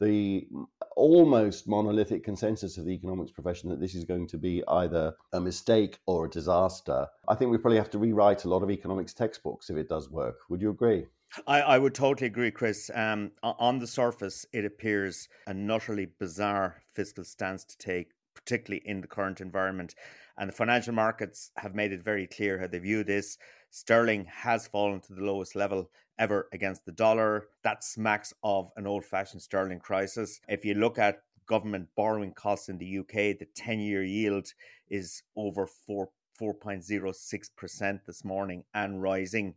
the 0.00 0.48
almost 0.96 1.68
monolithic 1.68 2.24
consensus 2.24 2.76
of 2.78 2.84
the 2.84 2.92
economics 2.92 3.30
profession 3.30 3.70
that 3.70 3.80
this 3.80 3.94
is 3.94 4.04
going 4.04 4.26
to 4.28 4.38
be 4.38 4.62
either 4.68 5.14
a 5.32 5.40
mistake 5.40 5.98
or 6.06 6.26
a 6.26 6.30
disaster. 6.30 7.06
I 7.28 7.34
think 7.34 7.50
we 7.50 7.58
probably 7.58 7.78
have 7.78 7.90
to 7.90 7.98
rewrite 7.98 8.44
a 8.44 8.48
lot 8.48 8.62
of 8.62 8.70
economics 8.70 9.14
textbooks 9.14 9.70
if 9.70 9.76
it 9.76 9.88
does 9.88 10.10
work. 10.10 10.36
Would 10.50 10.60
you 10.60 10.70
agree? 10.70 11.06
I, 11.46 11.60
I 11.62 11.78
would 11.78 11.94
totally 11.94 12.26
agree, 12.26 12.50
Chris. 12.50 12.90
Um, 12.94 13.32
on 13.42 13.78
the 13.78 13.86
surface, 13.86 14.46
it 14.52 14.64
appears 14.64 15.28
an 15.46 15.70
utterly 15.70 16.06
bizarre 16.06 16.82
fiscal 16.92 17.24
stance 17.24 17.64
to 17.64 17.78
take, 17.78 18.10
particularly 18.34 18.82
in 18.84 19.00
the 19.00 19.08
current 19.08 19.40
environment. 19.40 19.94
And 20.38 20.48
the 20.48 20.54
financial 20.54 20.94
markets 20.94 21.50
have 21.56 21.74
made 21.74 21.92
it 21.92 22.02
very 22.02 22.26
clear 22.26 22.58
how 22.58 22.66
they 22.66 22.78
view 22.78 23.04
this. 23.04 23.38
Sterling 23.70 24.24
has 24.26 24.66
fallen 24.66 25.00
to 25.00 25.14
the 25.14 25.22
lowest 25.22 25.54
level 25.56 25.90
ever 26.18 26.48
against 26.52 26.84
the 26.84 26.92
dollar. 26.92 27.46
That 27.62 27.84
smacks 27.84 28.32
of 28.42 28.70
an 28.76 28.86
old 28.86 29.04
fashioned 29.04 29.42
sterling 29.42 29.80
crisis. 29.80 30.40
If 30.48 30.64
you 30.64 30.74
look 30.74 30.98
at 30.98 31.22
government 31.46 31.88
borrowing 31.96 32.32
costs 32.32 32.68
in 32.68 32.78
the 32.78 32.98
UK, 32.98 33.38
the 33.38 33.48
10 33.54 33.80
year 33.80 34.02
yield 34.02 34.52
is 34.88 35.22
over 35.36 35.66
4, 35.66 36.08
4.06% 36.40 38.04
this 38.06 38.24
morning 38.24 38.64
and 38.74 39.02
rising. 39.02 39.54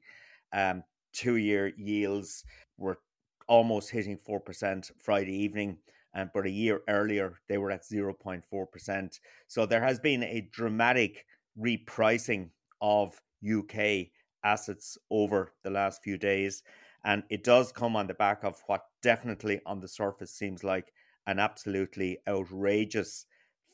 Um, 0.53 0.83
two 1.13 1.37
year 1.37 1.73
yields 1.77 2.43
were 2.77 2.99
almost 3.47 3.89
hitting 3.89 4.17
4% 4.17 4.91
Friday 4.99 5.35
evening. 5.35 5.77
Um, 6.17 6.31
but 6.33 6.47
a 6.47 6.49
year 6.49 6.81
earlier, 6.89 7.39
they 7.47 7.59
were 7.59 7.69
at 7.71 7.83
0.4%. 7.83 9.19
So 9.47 9.65
there 9.65 9.83
has 9.83 9.99
been 9.99 10.23
a 10.23 10.49
dramatic 10.51 11.25
repricing 11.57 12.49
of 12.81 13.21
UK 13.47 14.07
assets 14.43 14.97
over 15.11 15.53
the 15.63 15.69
last 15.69 16.01
few 16.03 16.17
days. 16.17 16.63
And 17.05 17.23
it 17.29 17.43
does 17.43 17.71
come 17.71 17.95
on 17.95 18.07
the 18.07 18.15
back 18.15 18.43
of 18.43 18.61
what 18.65 18.85
definitely 19.03 19.61
on 19.67 19.79
the 19.79 19.87
surface 19.87 20.31
seems 20.31 20.63
like 20.63 20.91
an 21.27 21.37
absolutely 21.37 22.17
outrageous 22.27 23.25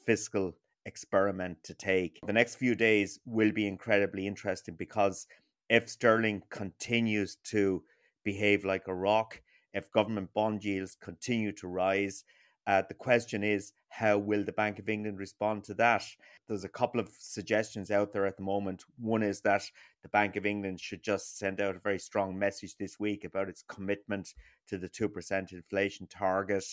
fiscal 0.05 0.53
experiment 0.85 1.57
to 1.63 1.73
take. 1.73 2.19
The 2.27 2.33
next 2.33 2.55
few 2.55 2.75
days 2.75 3.19
will 3.25 3.53
be 3.53 3.67
incredibly 3.67 4.27
interesting 4.27 4.75
because 4.75 5.27
if 5.69 5.87
sterling 5.87 6.43
continues 6.49 7.37
to 7.45 7.83
behave 8.25 8.65
like 8.65 8.87
a 8.87 8.93
rock, 8.93 9.41
if 9.73 9.91
government 9.91 10.29
bond 10.33 10.63
yields 10.63 10.95
continue 10.95 11.51
to 11.53 11.67
rise, 11.67 12.23
uh, 12.65 12.81
the 12.87 12.93
question 12.93 13.43
is, 13.43 13.73
how 13.89 14.17
will 14.17 14.43
the 14.43 14.51
Bank 14.53 14.79
of 14.79 14.87
England 14.87 15.19
respond 15.19 15.63
to 15.65 15.73
that? 15.75 16.03
There's 16.47 16.63
a 16.63 16.69
couple 16.69 16.99
of 16.99 17.09
suggestions 17.17 17.91
out 17.91 18.13
there 18.13 18.25
at 18.25 18.37
the 18.37 18.43
moment. 18.43 18.83
One 18.97 19.21
is 19.21 19.41
that 19.41 19.63
the 20.01 20.09
Bank 20.09 20.35
of 20.35 20.45
England 20.45 20.79
should 20.79 21.03
just 21.03 21.37
send 21.37 21.59
out 21.59 21.75
a 21.75 21.79
very 21.79 21.99
strong 21.99 22.39
message 22.39 22.75
this 22.77 22.99
week 22.99 23.25
about 23.25 23.49
its 23.49 23.63
commitment 23.67 24.33
to 24.67 24.77
the 24.77 24.89
2% 24.89 25.51
inflation 25.51 26.07
target 26.07 26.63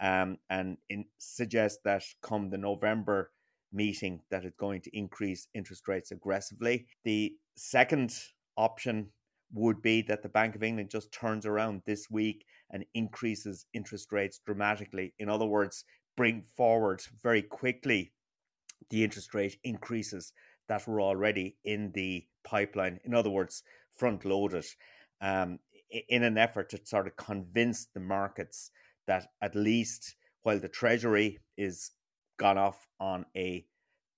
um, 0.00 0.38
and 0.50 0.78
in, 0.88 1.04
suggest 1.18 1.80
that 1.84 2.04
come 2.22 2.50
the 2.50 2.58
November 2.58 3.30
meeting 3.72 4.20
that 4.30 4.44
it's 4.44 4.56
going 4.56 4.80
to 4.80 4.96
increase 4.96 5.48
interest 5.54 5.86
rates 5.88 6.12
aggressively. 6.12 6.86
The 7.04 7.34
second 7.56 8.14
option 8.56 9.08
would 9.52 9.80
be 9.82 10.02
that 10.02 10.22
the 10.22 10.28
Bank 10.28 10.54
of 10.54 10.62
England 10.62 10.90
just 10.90 11.12
turns 11.12 11.46
around 11.46 11.82
this 11.86 12.10
week 12.10 12.44
and 12.70 12.84
increases 12.94 13.66
interest 13.72 14.12
rates 14.12 14.40
dramatically. 14.44 15.14
In 15.18 15.28
other 15.28 15.46
words, 15.46 15.84
bring 16.16 16.42
forward 16.56 17.02
very 17.22 17.42
quickly 17.42 18.12
the 18.90 19.04
interest 19.04 19.34
rate 19.34 19.56
increases 19.64 20.32
that 20.68 20.86
were 20.86 21.00
already 21.00 21.56
in 21.64 21.92
the 21.92 22.24
pipeline. 22.44 22.98
In 23.04 23.14
other 23.14 23.30
words, 23.30 23.62
front 23.94 24.24
loaded 24.24 24.66
um, 25.20 25.58
in 26.08 26.22
an 26.22 26.36
effort 26.36 26.70
to 26.70 26.80
sort 26.84 27.06
of 27.06 27.16
convince 27.16 27.86
the 27.86 28.00
markets 28.00 28.70
that 29.06 29.28
at 29.40 29.54
least 29.54 30.16
while 30.42 30.58
the 30.58 30.68
Treasury 30.68 31.38
is 31.56 31.92
gone 32.38 32.58
off 32.58 32.86
on 33.00 33.24
a 33.36 33.64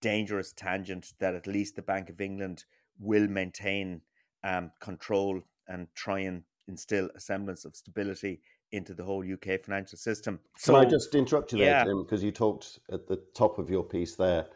dangerous 0.01 0.53
tangent 0.53 1.13
that 1.21 1.35
at 1.35 1.47
least 1.47 1.77
the 1.77 1.83
Bank 1.83 2.11
of 2.11 2.21
England 2.21 2.65
will 2.99 3.29
maintain 3.29 4.01
um, 4.45 4.71
control 4.81 5.41
and 5.69 5.87
try 5.95 6.21
and 6.21 6.43
instill 6.69 7.09
a 7.15 7.21
semblance 7.21 7.65
of 7.65 7.77
stability 7.77 8.41
into 8.73 8.95
the 8.95 9.03
whole 9.03 9.25
UK 9.25 9.61
financial 9.65 9.99
system. 9.99 10.39
So 10.57 10.75
Can 10.75 10.87
I 10.87 10.89
just 10.89 11.15
interrupt 11.15 11.53
you 11.53 11.59
there, 11.59 11.69
yeah. 11.69 11.85
Jim, 11.85 12.03
because 12.03 12.23
you 12.23 12.31
talked 12.31 12.79
at 12.93 13.09
the 13.09 13.23
top 13.35 13.59
of 13.59 13.71
your 13.71 13.83
piece 13.83 14.15
there 14.15 14.47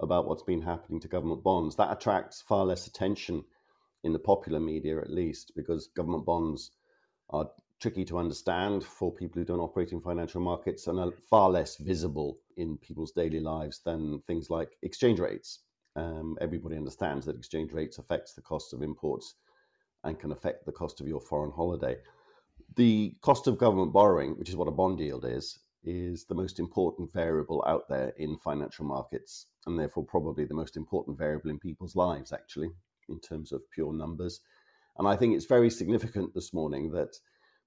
about 0.00 0.26
what's 0.26 0.42
been 0.42 0.60
happening 0.60 1.00
to 1.00 1.08
government 1.08 1.42
bonds. 1.42 1.76
That 1.76 1.90
attracts 1.90 2.42
far 2.42 2.66
less 2.66 2.86
attention 2.86 3.44
in 4.04 4.12
the 4.12 4.18
popular 4.18 4.60
media, 4.60 5.00
at 5.00 5.10
least, 5.10 5.52
because 5.56 5.88
government 5.96 6.26
bonds 6.26 6.72
are 7.30 7.48
tricky 7.80 8.04
to 8.04 8.18
understand 8.18 8.84
for 8.84 9.12
people 9.12 9.40
who 9.40 9.44
don't 9.44 9.60
operate 9.60 9.92
in 9.92 10.00
financial 10.00 10.40
markets 10.40 10.86
and 10.86 10.98
are 10.98 11.12
far 11.28 11.50
less 11.50 11.76
visible 11.76 12.38
in 12.56 12.78
people's 12.78 13.12
daily 13.12 13.40
lives 13.40 13.80
than 13.84 14.20
things 14.26 14.48
like 14.50 14.76
exchange 14.82 15.18
rates. 15.18 15.60
Um, 15.96 16.36
everybody 16.40 16.76
understands 16.76 17.24
that 17.26 17.36
exchange 17.36 17.72
rates 17.72 17.98
affects 17.98 18.34
the 18.34 18.42
cost 18.42 18.74
of 18.74 18.82
imports 18.82 19.34
and 20.04 20.18
can 20.18 20.30
affect 20.30 20.66
the 20.66 20.72
cost 20.72 21.00
of 21.00 21.08
your 21.08 21.20
foreign 21.20 21.50
holiday. 21.50 21.96
The 22.76 23.16
cost 23.22 23.46
of 23.46 23.58
government 23.58 23.92
borrowing, 23.92 24.38
which 24.38 24.50
is 24.50 24.56
what 24.56 24.68
a 24.68 24.72
bond 24.72 25.00
yield 25.00 25.24
is, 25.24 25.58
is 25.82 26.24
the 26.24 26.34
most 26.34 26.58
important 26.58 27.12
variable 27.12 27.64
out 27.66 27.88
there 27.88 28.12
in 28.18 28.36
financial 28.36 28.84
markets, 28.84 29.46
and 29.66 29.78
therefore 29.78 30.04
probably 30.04 30.44
the 30.44 30.54
most 30.54 30.76
important 30.76 31.16
variable 31.16 31.48
in 31.48 31.58
people's 31.58 31.96
lives, 31.96 32.32
actually, 32.32 32.70
in 33.08 33.18
terms 33.20 33.52
of 33.52 33.62
pure 33.70 33.92
numbers. 33.92 34.40
And 34.98 35.08
I 35.08 35.16
think 35.16 35.34
it's 35.34 35.46
very 35.46 35.70
significant 35.70 36.34
this 36.34 36.52
morning 36.52 36.90
that 36.92 37.16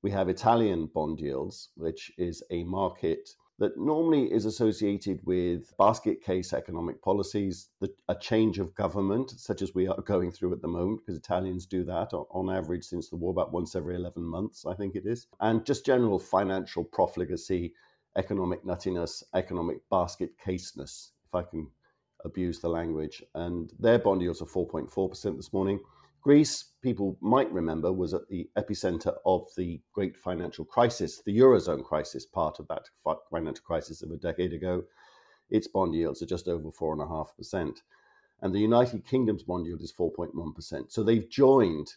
we 0.01 0.11
have 0.11 0.29
Italian 0.29 0.89
bond 0.93 1.19
yields, 1.19 1.69
which 1.75 2.11
is 2.17 2.43
a 2.51 2.63
market 2.63 3.29
that 3.59 3.77
normally 3.77 4.31
is 4.31 4.45
associated 4.45 5.19
with 5.25 5.75
basket 5.77 6.23
case 6.23 6.53
economic 6.53 7.01
policies, 7.01 7.69
the, 7.81 7.93
a 8.07 8.15
change 8.15 8.57
of 8.57 8.73
government, 8.73 9.31
such 9.31 9.61
as 9.61 9.75
we 9.75 9.87
are 9.87 10.01
going 10.01 10.31
through 10.31 10.53
at 10.53 10.61
the 10.61 10.67
moment, 10.67 11.01
because 11.01 11.17
Italians 11.17 11.65
do 11.65 11.83
that 11.83 12.13
on 12.13 12.49
average 12.49 12.85
since 12.85 13.09
the 13.09 13.17
war, 13.17 13.31
about 13.31 13.51
once 13.51 13.75
every 13.75 13.95
11 13.95 14.23
months, 14.23 14.65
I 14.65 14.73
think 14.73 14.95
it 14.95 15.05
is, 15.05 15.27
and 15.41 15.65
just 15.65 15.85
general 15.85 16.19
financial 16.19 16.85
profligacy, 16.85 17.73
economic 18.15 18.63
nuttiness, 18.65 19.23
economic 19.35 19.77
basket 19.91 20.31
caseness, 20.43 21.11
if 21.27 21.35
I 21.35 21.43
can 21.43 21.67
abuse 22.25 22.59
the 22.59 22.69
language. 22.69 23.21
And 23.35 23.71
their 23.77 23.99
bond 23.99 24.21
yields 24.21 24.41
are 24.41 24.45
4.4% 24.45 25.35
this 25.35 25.53
morning. 25.53 25.79
Greece, 26.21 26.71
people 26.81 27.17
might 27.21 27.51
remember, 27.51 27.93
was 27.93 28.13
at 28.13 28.27
the 28.27 28.49
epicenter 28.57 29.15
of 29.25 29.47
the 29.55 29.81
great 29.93 30.17
financial 30.17 30.65
crisis, 30.65 31.21
the 31.25 31.37
Eurozone 31.37 31.83
crisis, 31.83 32.25
part 32.25 32.59
of 32.59 32.67
that 32.67 32.85
financial 33.31 33.63
crisis 33.63 34.01
of 34.01 34.11
a 34.11 34.17
decade 34.17 34.53
ago. 34.53 34.83
Its 35.49 35.67
bond 35.67 35.95
yields 35.95 36.21
are 36.21 36.27
just 36.27 36.47
over 36.47 36.69
4.5%. 36.69 37.77
And 38.41 38.53
the 38.53 38.59
United 38.59 39.05
Kingdom's 39.05 39.43
bond 39.43 39.65
yield 39.65 39.81
is 39.81 39.93
4.1%. 39.93 40.91
So 40.91 41.03
they've 41.03 41.29
joined 41.29 41.93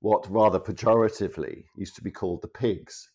what 0.00 0.30
rather 0.30 0.60
pejoratively 0.60 1.64
used 1.76 1.96
to 1.96 2.02
be 2.02 2.10
called 2.10 2.42
the 2.42 2.48
pigs. 2.48 3.10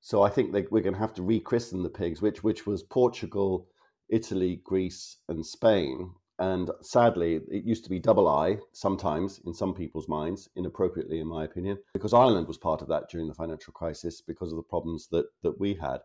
So 0.00 0.22
I 0.22 0.30
think 0.30 0.52
we're 0.52 0.82
going 0.82 0.94
to 0.94 1.00
have 1.00 1.14
to 1.14 1.22
rechristen 1.22 1.82
the 1.82 1.90
pigs, 1.90 2.22
which, 2.22 2.42
which 2.42 2.66
was 2.66 2.82
Portugal, 2.82 3.66
Italy, 4.08 4.60
Greece, 4.64 5.18
and 5.28 5.44
Spain. 5.44 6.12
And 6.40 6.70
sadly, 6.80 7.40
it 7.50 7.64
used 7.64 7.84
to 7.84 7.90
be 7.90 7.98
double 7.98 8.26
I 8.26 8.56
sometimes 8.72 9.40
in 9.44 9.52
some 9.52 9.74
people's 9.74 10.08
minds, 10.08 10.48
inappropriately, 10.56 11.20
in 11.20 11.26
my 11.26 11.44
opinion, 11.44 11.78
because 11.92 12.14
Ireland 12.14 12.48
was 12.48 12.56
part 12.56 12.80
of 12.80 12.88
that 12.88 13.10
during 13.10 13.28
the 13.28 13.34
financial 13.34 13.74
crisis 13.74 14.22
because 14.22 14.50
of 14.50 14.56
the 14.56 14.62
problems 14.62 15.06
that, 15.08 15.26
that 15.42 15.60
we 15.60 15.74
had. 15.74 15.98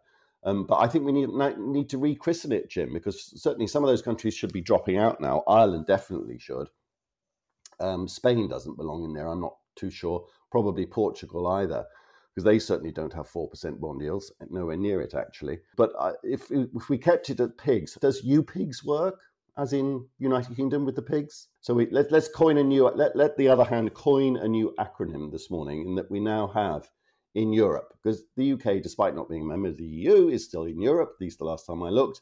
Um, 0.44 0.66
but 0.66 0.76
I 0.76 0.88
think 0.88 1.06
we 1.06 1.14
need 1.14 1.30
need 1.58 1.90
to 1.90 1.98
rechristen 1.98 2.52
it, 2.52 2.70
Jim, 2.70 2.94
because 2.94 3.34
certainly 3.42 3.66
some 3.66 3.84
of 3.84 3.88
those 3.88 4.02
countries 4.02 4.36
should 4.36 4.52
be 4.52 4.62
dropping 4.62 4.98
out 4.98 5.22
now. 5.22 5.42
Ireland 5.48 5.88
definitely 5.88 6.38
should. 6.38 6.68
Um, 7.80 8.08
Spain 8.08 8.50
doesn't 8.50 8.78
belong 8.78 9.06
in 9.06 9.14
there. 9.14 9.28
I'm 9.28 9.42
not 9.42 9.56
too 9.76 9.90
sure. 9.90 10.26
Probably 10.52 10.86
Portugal 10.86 11.48
either, 11.48 11.86
because 12.30 12.44
they 12.44 12.60
certainly 12.60 12.92
don't 12.92 13.14
have 13.14 13.28
four 13.28 13.48
percent 13.50 13.80
bond 13.80 14.02
yields. 14.02 14.34
Nowhere 14.50 14.78
near 14.78 15.00
it, 15.02 15.14
actually. 15.14 15.60
But 15.78 15.94
uh, 15.98 16.14
if 16.24 16.52
if 16.52 16.90
we 16.90 16.98
kept 16.98 17.30
it 17.30 17.40
at 17.40 17.58
pigs, 17.58 17.98
does 18.02 18.22
you 18.22 18.44
pigs 18.44 18.84
work? 18.84 19.16
As 19.58 19.74
in 19.74 20.06
United 20.20 20.56
Kingdom 20.56 20.86
with 20.86 20.96
the 20.96 21.02
pigs. 21.02 21.48
So 21.62 21.74
we, 21.74 21.88
let, 21.90 22.12
let's 22.12 22.28
coin 22.28 22.58
a 22.58 22.64
new, 22.64 22.90
let, 22.90 23.16
let 23.16 23.38
the 23.38 23.48
other 23.48 23.64
hand 23.64 23.94
coin 23.94 24.38
a 24.38 24.48
new 24.48 24.74
acronym 24.80 25.32
this 25.32 25.50
morning 25.50 25.88
in 25.88 25.96
that 25.96 26.12
we 26.12 26.20
now 26.20 26.48
have 26.48 26.90
in 27.36 27.52
Europe, 27.52 27.94
because 28.02 28.24
the 28.38 28.54
UK, 28.54 28.82
despite 28.82 29.16
not 29.16 29.30
being 29.30 29.42
a 29.42 29.46
member 29.46 29.68
of 29.68 29.78
the 29.78 29.86
EU, 29.86 30.30
is 30.30 30.46
still 30.46 30.64
in 30.64 30.82
Europe, 30.82 31.14
at 31.16 31.22
least 31.22 31.40
the 31.40 31.46
last 31.46 31.66
time 31.66 31.84
I 31.84 31.90
looked, 31.90 32.22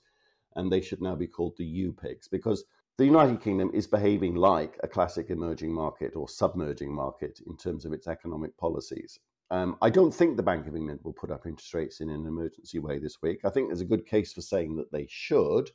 and 0.55 0.71
they 0.71 0.81
should 0.81 1.01
now 1.01 1.15
be 1.15 1.27
called 1.27 1.53
the 1.57 1.65
U 1.65 1.93
pigs, 1.93 2.27
because 2.27 2.63
the 2.97 3.05
United 3.05 3.41
Kingdom 3.41 3.71
is 3.73 3.87
behaving 3.87 4.35
like 4.35 4.79
a 4.83 4.87
classic 4.87 5.29
emerging 5.29 5.73
market 5.73 6.15
or 6.15 6.27
submerging 6.27 6.93
market 6.93 7.39
in 7.47 7.57
terms 7.57 7.85
of 7.85 7.93
its 7.93 8.07
economic 8.07 8.55
policies. 8.57 9.19
Um, 9.49 9.77
I 9.81 9.89
don't 9.89 10.13
think 10.13 10.35
the 10.35 10.43
Bank 10.43 10.67
of 10.67 10.75
England 10.75 10.99
will 11.03 11.13
put 11.13 11.31
up 11.31 11.45
interest 11.45 11.73
rates 11.73 12.01
in 12.01 12.09
an 12.09 12.25
emergency 12.25 12.79
way 12.79 12.97
this 12.97 13.21
week. 13.21 13.39
I 13.45 13.49
think 13.49 13.67
there's 13.67 13.81
a 13.81 13.85
good 13.85 14.05
case 14.05 14.33
for 14.33 14.41
saying 14.41 14.75
that 14.77 14.91
they 14.91 15.07
should 15.09 15.69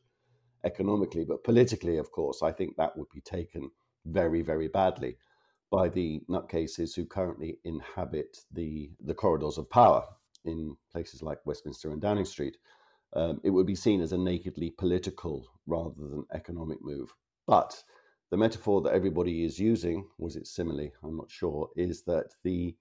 economically, 0.65 1.25
but 1.25 1.45
politically, 1.45 1.99
of 1.99 2.11
course, 2.11 2.43
I 2.43 2.53
think 2.53 2.77
that 2.77 2.97
would 2.97 3.09
be 3.13 3.21
taken 3.21 3.71
very, 4.07 4.43
very 4.43 4.69
badly 4.69 5.17
by 5.71 5.89
the 5.89 6.23
nutcases 6.29 6.95
who 6.95 7.05
currently 7.05 7.59
inhabit 7.65 8.39
the, 8.53 8.91
the 9.05 9.15
corridors 9.15 9.59
of 9.59 9.69
power 9.71 10.05
in 10.45 10.77
places 10.93 11.23
like 11.23 11.45
Westminster 11.45 11.91
and 11.91 12.01
Downing 12.01 12.25
Street. 12.25 12.57
Um, 13.15 13.41
it 13.45 13.51
would 13.51 13.67
be 13.67 13.75
seen 13.75 14.01
as 14.01 14.13
a 14.13 14.19
nakedly 14.19 14.71
political 14.71 15.47
rather 15.67 15.95
than 15.97 16.25
economic 16.33 16.79
move. 16.81 17.15
But 17.47 17.83
the 18.31 18.37
metaphor 18.37 18.81
that 18.83 18.95
everybody 18.95 19.45
is 19.45 19.59
using, 19.59 20.07
was 20.19 20.37
it 20.37 20.47
simile? 20.47 20.91
I'm 21.03 21.17
not 21.17 21.31
sure, 21.31 21.71
is 21.77 22.03
that 22.05 22.27
the 22.45 22.77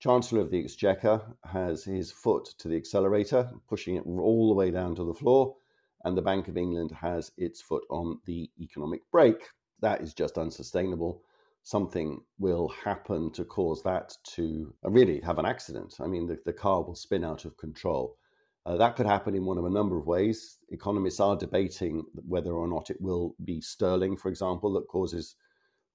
Chancellor 0.00 0.40
of 0.40 0.50
the 0.50 0.58
Exchequer 0.58 1.22
has 1.44 1.84
his 1.84 2.10
foot 2.10 2.48
to 2.58 2.68
the 2.68 2.76
accelerator, 2.76 3.50
pushing 3.68 3.96
it 3.96 4.04
all 4.06 4.48
the 4.48 4.54
way 4.54 4.70
down 4.72 4.96
to 4.96 5.04
the 5.04 5.14
floor, 5.14 5.56
and 6.04 6.16
the 6.16 6.22
Bank 6.22 6.48
of 6.48 6.56
England 6.56 6.92
has 6.92 7.32
its 7.36 7.60
foot 7.60 7.84
on 7.90 8.20
the 8.26 8.50
economic 8.60 9.00
brake. 9.10 9.48
That 9.80 10.00
is 10.00 10.14
just 10.14 10.38
unsustainable. 10.38 11.22
Something 11.64 12.20
will 12.38 12.68
happen 12.68 13.30
to 13.32 13.44
cause 13.44 13.82
that 13.84 14.16
to 14.34 14.74
uh, 14.84 14.90
really 14.90 15.20
have 15.20 15.38
an 15.38 15.46
accident. 15.46 15.94
I 16.00 16.06
mean, 16.06 16.26
the, 16.26 16.38
the 16.44 16.52
car 16.52 16.82
will 16.82 16.96
spin 16.96 17.24
out 17.24 17.44
of 17.44 17.56
control. 17.56 18.16
Uh, 18.64 18.76
that 18.76 18.96
could 18.96 19.06
happen 19.06 19.34
in 19.34 19.44
one 19.44 19.58
of 19.58 19.64
a 19.64 19.70
number 19.70 19.98
of 19.98 20.06
ways. 20.06 20.58
Economists 20.70 21.20
are 21.20 21.36
debating 21.36 22.04
whether 22.14 22.52
or 22.52 22.68
not 22.68 22.90
it 22.90 23.00
will 23.00 23.34
be 23.44 23.60
sterling, 23.60 24.16
for 24.16 24.28
example, 24.28 24.72
that 24.72 24.86
causes 24.88 25.34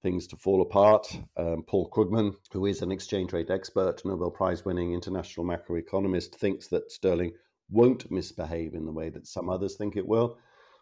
things 0.02 0.26
to 0.28 0.36
fall 0.36 0.62
apart. 0.62 1.06
Um, 1.36 1.64
Paul 1.66 1.90
Krugman, 1.90 2.34
who 2.52 2.66
is 2.66 2.82
an 2.82 2.92
exchange 2.92 3.32
rate 3.32 3.50
expert, 3.50 4.04
Nobel 4.04 4.30
Prize 4.30 4.64
winning 4.64 4.92
international 4.92 5.46
macroeconomist, 5.46 6.34
thinks 6.34 6.68
that 6.68 6.92
sterling 6.92 7.32
won't 7.70 8.10
misbehave 8.10 8.74
in 8.74 8.86
the 8.86 8.92
way 8.92 9.10
that 9.10 9.26
some 9.26 9.48
others 9.50 9.76
think 9.76 9.96
it 9.96 10.06
will, 10.06 10.38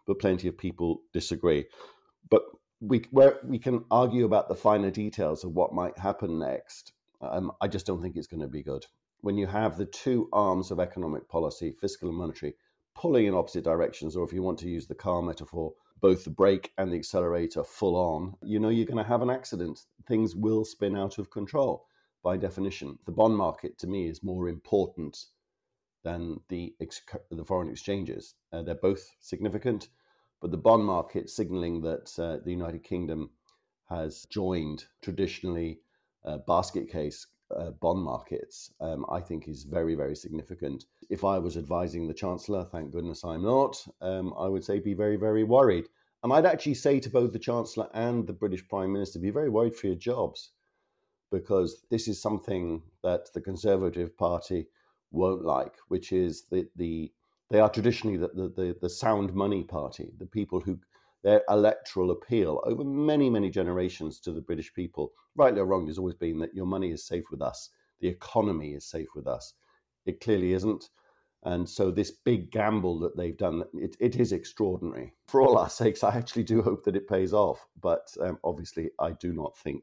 but 0.07 0.19
plenty 0.19 0.49
of 0.49 0.57
people 0.57 1.03
disagree. 1.13 1.67
But 2.31 2.43
we 2.81 3.05
we 3.45 3.59
can 3.59 3.85
argue 3.91 4.25
about 4.25 4.49
the 4.49 4.55
finer 4.55 4.91
details 4.91 5.45
of 5.45 5.53
what 5.53 5.73
might 5.75 5.99
happen 5.99 6.39
next. 6.39 6.93
Um, 7.21 7.53
I 7.61 7.69
just 7.69 7.87
don't 7.87 8.03
think 8.03 8.17
it's 8.17 8.27
going 8.27 8.43
to 8.43 8.49
be 8.49 8.63
good. 8.63 8.85
When 9.21 9.39
you 9.39 9.47
have 9.47 9.77
the 9.77 9.87
two 9.87 10.29
arms 10.33 10.71
of 10.71 10.79
economic 10.79 11.29
policy, 11.29 11.73
fiscal 11.73 12.09
and 12.09 12.19
monetary, 12.19 12.55
pulling 12.95 13.27
in 13.27 13.35
opposite 13.35 13.65
directions, 13.65 14.15
or 14.15 14.25
if 14.25 14.33
you 14.33 14.43
want 14.43 14.59
to 14.61 14.69
use 14.69 14.87
the 14.87 14.95
car 14.95 15.23
metaphor, 15.23 15.73
both 16.01 16.25
the 16.25 16.31
brake 16.31 16.73
and 16.77 16.93
the 16.93 16.97
accelerator 16.97 17.65
full 17.65 17.97
on, 17.97 18.35
you 18.43 18.61
know 18.61 18.69
you're 18.69 18.87
going 18.87 19.03
to 19.03 19.09
have 19.09 19.23
an 19.23 19.31
accident. 19.31 19.81
Things 20.07 20.37
will 20.37 20.65
spin 20.65 20.97
out 20.97 21.19
of 21.19 21.31
control 21.31 21.87
by 22.23 22.37
definition. 22.37 22.99
The 23.07 23.13
bond 23.13 23.37
market, 23.37 23.79
to 23.79 23.87
me, 23.87 24.09
is 24.09 24.23
more 24.23 24.49
important 24.49 25.17
than 26.07 26.41
the, 26.49 26.73
ex- 26.81 27.03
the 27.31 27.45
foreign 27.45 27.71
exchanges. 27.71 28.35
Uh, 28.53 28.63
they're 28.63 28.87
both 28.91 29.05
significant, 29.21 29.89
but 30.41 30.51
the 30.53 30.65
bond 30.69 30.85
market 30.85 31.29
signaling 31.29 31.81
that 31.83 32.07
uh, 32.19 32.37
the 32.45 32.55
United 32.61 32.83
Kingdom 32.85 33.31
has 33.89 34.13
joined 34.31 34.85
traditionally 35.03 35.81
uh, 36.25 36.39
basket 36.47 36.87
case 36.89 37.27
uh, 37.59 37.71
bond 37.83 38.03
markets, 38.03 38.73
um, 38.81 39.05
I 39.19 39.21
think 39.21 39.49
is 39.49 39.65
very, 39.79 39.95
very 39.97 40.17
significant. 40.17 40.87
If 41.11 41.23
I 41.25 41.39
was 41.39 41.57
advising 41.57 42.07
the 42.07 42.21
Chancellor, 42.23 42.65
thank 42.65 42.93
goodness 42.93 43.25
I'm 43.25 43.43
not, 43.43 43.75
um, 44.01 44.33
I 44.39 44.47
would 44.53 44.65
say 44.65 44.79
be 44.79 44.95
very, 44.95 45.17
very 45.17 45.45
worried. 45.45 45.87
And 46.23 46.33
I'd 46.33 46.47
actually 46.53 46.75
say 46.75 47.01
to 47.01 47.11
both 47.11 47.33
the 47.33 47.47
Chancellor 47.51 47.89
and 47.95 48.27
the 48.27 48.39
British 48.43 48.67
Prime 48.69 48.93
Minister, 48.93 49.19
be 49.19 49.31
very 49.31 49.51
worried 49.51 49.77
for 49.77 49.87
your 49.89 49.97
jobs, 49.97 50.51
because 51.31 51.71
this 51.91 52.07
is 52.09 52.23
something 52.23 52.83
that 53.03 53.23
the 53.35 53.41
Conservative 53.41 54.11
Party 54.17 54.67
won't 55.17 55.45
like, 55.45 55.75
which 55.89 56.13
is 56.13 56.45
the, 56.51 56.69
the 56.77 57.13
they 57.51 57.61
are 57.61 57.71
traditionally 57.71 58.17
the, 58.17 58.29
the, 58.29 58.77
the 58.81 58.91
sound 58.91 59.33
money 59.33 59.63
party, 59.63 60.11
the 60.19 60.27
people 60.27 60.61
who 60.61 60.79
their 61.23 61.43
electoral 61.49 62.13
appeal 62.13 62.61
over 62.65 62.85
many, 62.85 63.29
many 63.29 63.51
generations 63.51 64.21
to 64.21 64.33
the 64.33 64.41
British 64.41 64.73
people, 64.73 65.13
rightly 65.35 65.61
or 65.61 65.67
wrongly, 65.67 65.89
has 65.89 65.99
always 65.99 66.15
been 66.15 66.39
that 66.39 66.55
your 66.55 66.67
money 66.67 66.93
is 66.93 67.05
safe 67.05 67.25
with 67.33 67.43
us, 67.43 67.71
the 68.01 68.07
economy 68.07 68.75
is 68.75 68.89
safe 68.89 69.09
with 69.17 69.27
us. 69.27 69.55
It 70.05 70.21
clearly 70.21 70.53
isn't. 70.53 70.91
And 71.43 71.69
so 71.69 71.91
this 71.91 72.11
big 72.11 72.51
gamble 72.51 72.99
that 73.01 73.17
they've 73.17 73.37
done, 73.37 73.65
it, 73.75 73.97
it 73.99 74.17
is 74.17 74.33
extraordinary. 74.33 75.15
For 75.27 75.41
all 75.41 75.59
our 75.59 75.71
sakes, 75.71 76.05
I 76.05 76.17
actually 76.17 76.45
do 76.45 76.63
hope 76.63 76.85
that 76.85 76.97
it 76.97 77.09
pays 77.09 77.33
off. 77.33 77.67
But 77.81 78.07
um, 78.21 78.39
obviously, 78.45 78.91
I 79.01 79.13
do 79.13 79.33
not 79.33 79.57
think. 79.59 79.83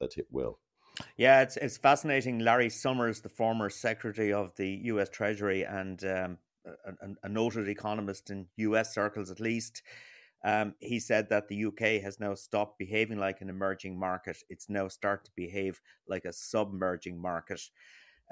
That 0.00 0.16
it 0.16 0.26
will. 0.30 0.58
Yeah, 1.16 1.42
it's 1.42 1.56
it's 1.56 1.78
fascinating. 1.78 2.40
Larry 2.40 2.70
Summers, 2.70 3.20
the 3.20 3.28
former 3.28 3.70
Secretary 3.70 4.32
of 4.32 4.54
the 4.56 4.68
U.S. 4.84 5.08
Treasury 5.10 5.64
and 5.64 6.02
um, 6.04 6.38
a, 6.66 7.08
a 7.22 7.28
noted 7.28 7.68
economist 7.68 8.30
in 8.30 8.46
U.S. 8.56 8.94
circles, 8.94 9.30
at 9.30 9.40
least, 9.40 9.82
um, 10.44 10.74
he 10.80 11.00
said 11.00 11.28
that 11.30 11.48
the 11.48 11.64
UK 11.64 12.02
has 12.02 12.20
now 12.20 12.34
stopped 12.34 12.78
behaving 12.78 13.18
like 13.18 13.40
an 13.40 13.48
emerging 13.48 13.98
market. 13.98 14.36
It's 14.48 14.68
now 14.68 14.88
starting 14.88 15.26
to 15.26 15.32
behave 15.34 15.80
like 16.08 16.24
a 16.24 16.32
submerging 16.32 17.20
market. 17.20 17.60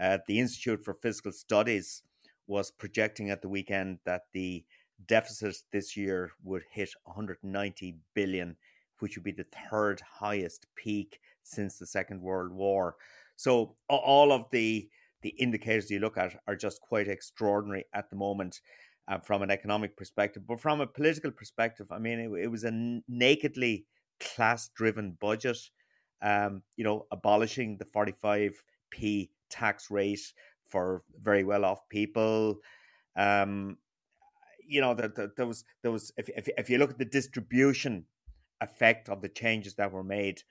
Uh, 0.00 0.18
the 0.26 0.38
Institute 0.38 0.84
for 0.84 0.94
Fiscal 0.94 1.32
Studies 1.32 2.02
was 2.46 2.70
projecting 2.70 3.30
at 3.30 3.42
the 3.42 3.48
weekend 3.48 3.98
that 4.04 4.22
the 4.32 4.64
deficit 5.06 5.56
this 5.72 5.96
year 5.96 6.30
would 6.44 6.62
hit 6.70 6.90
190 7.04 7.96
billion, 8.14 8.56
which 9.00 9.16
would 9.16 9.24
be 9.24 9.32
the 9.32 9.46
third 9.70 10.00
highest 10.00 10.66
peak 10.76 11.20
since 11.46 11.78
the 11.78 11.86
Second 11.86 12.20
World 12.20 12.52
War. 12.52 12.96
So 13.36 13.76
all 13.88 14.32
of 14.32 14.46
the 14.50 14.88
the 15.22 15.30
indicators 15.30 15.90
you 15.90 15.98
look 15.98 16.18
at 16.18 16.38
are 16.46 16.54
just 16.54 16.80
quite 16.80 17.08
extraordinary 17.08 17.84
at 17.94 18.10
the 18.10 18.16
moment 18.16 18.60
uh, 19.08 19.18
from 19.18 19.42
an 19.42 19.50
economic 19.50 19.96
perspective. 19.96 20.42
But 20.46 20.60
from 20.60 20.80
a 20.80 20.86
political 20.86 21.30
perspective, 21.30 21.86
I 21.90 21.98
mean, 21.98 22.20
it, 22.20 22.44
it 22.44 22.46
was 22.48 22.64
a 22.64 23.00
nakedly 23.08 23.86
class 24.20 24.68
driven 24.76 25.16
budget. 25.20 25.58
Um, 26.22 26.62
you 26.76 26.84
know, 26.84 27.06
abolishing 27.10 27.76
the 27.76 27.84
45p 27.84 29.30
tax 29.50 29.90
rate 29.90 30.32
for 30.66 31.02
very 31.22 31.44
well 31.44 31.64
off 31.64 31.88
people. 31.88 32.56
Um, 33.16 33.78
you 34.66 34.80
know, 34.80 34.94
that 34.94 35.14
the, 35.14 35.30
there 35.36 35.46
was 35.46 35.64
there 35.82 35.92
was 35.92 36.12
if, 36.16 36.28
if 36.30 36.48
if 36.56 36.70
you 36.70 36.78
look 36.78 36.90
at 36.90 36.98
the 36.98 37.04
distribution 37.04 38.04
effect 38.60 39.08
of 39.08 39.20
the 39.20 39.28
changes 39.28 39.74
that 39.74 39.92
were 39.92 40.02
made, 40.02 40.42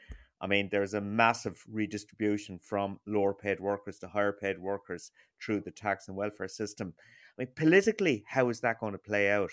I 0.45 0.47
mean, 0.47 0.69
there's 0.71 0.93
a 0.93 1.01
massive 1.01 1.63
redistribution 1.67 2.59
from 2.59 2.99
lower 3.07 3.33
paid 3.33 3.59
workers 3.59 3.97
to 3.97 4.07
higher 4.07 4.31
paid 4.31 4.59
workers 4.59 5.09
through 5.41 5.61
the 5.61 5.71
tax 5.71 6.07
and 6.07 6.15
welfare 6.15 6.47
system. 6.47 6.93
I 6.99 7.41
mean, 7.41 7.47
politically, 7.55 8.23
how 8.27 8.49
is 8.49 8.59
that 8.59 8.79
going 8.79 8.91
to 8.91 8.99
play 8.99 9.31
out? 9.31 9.49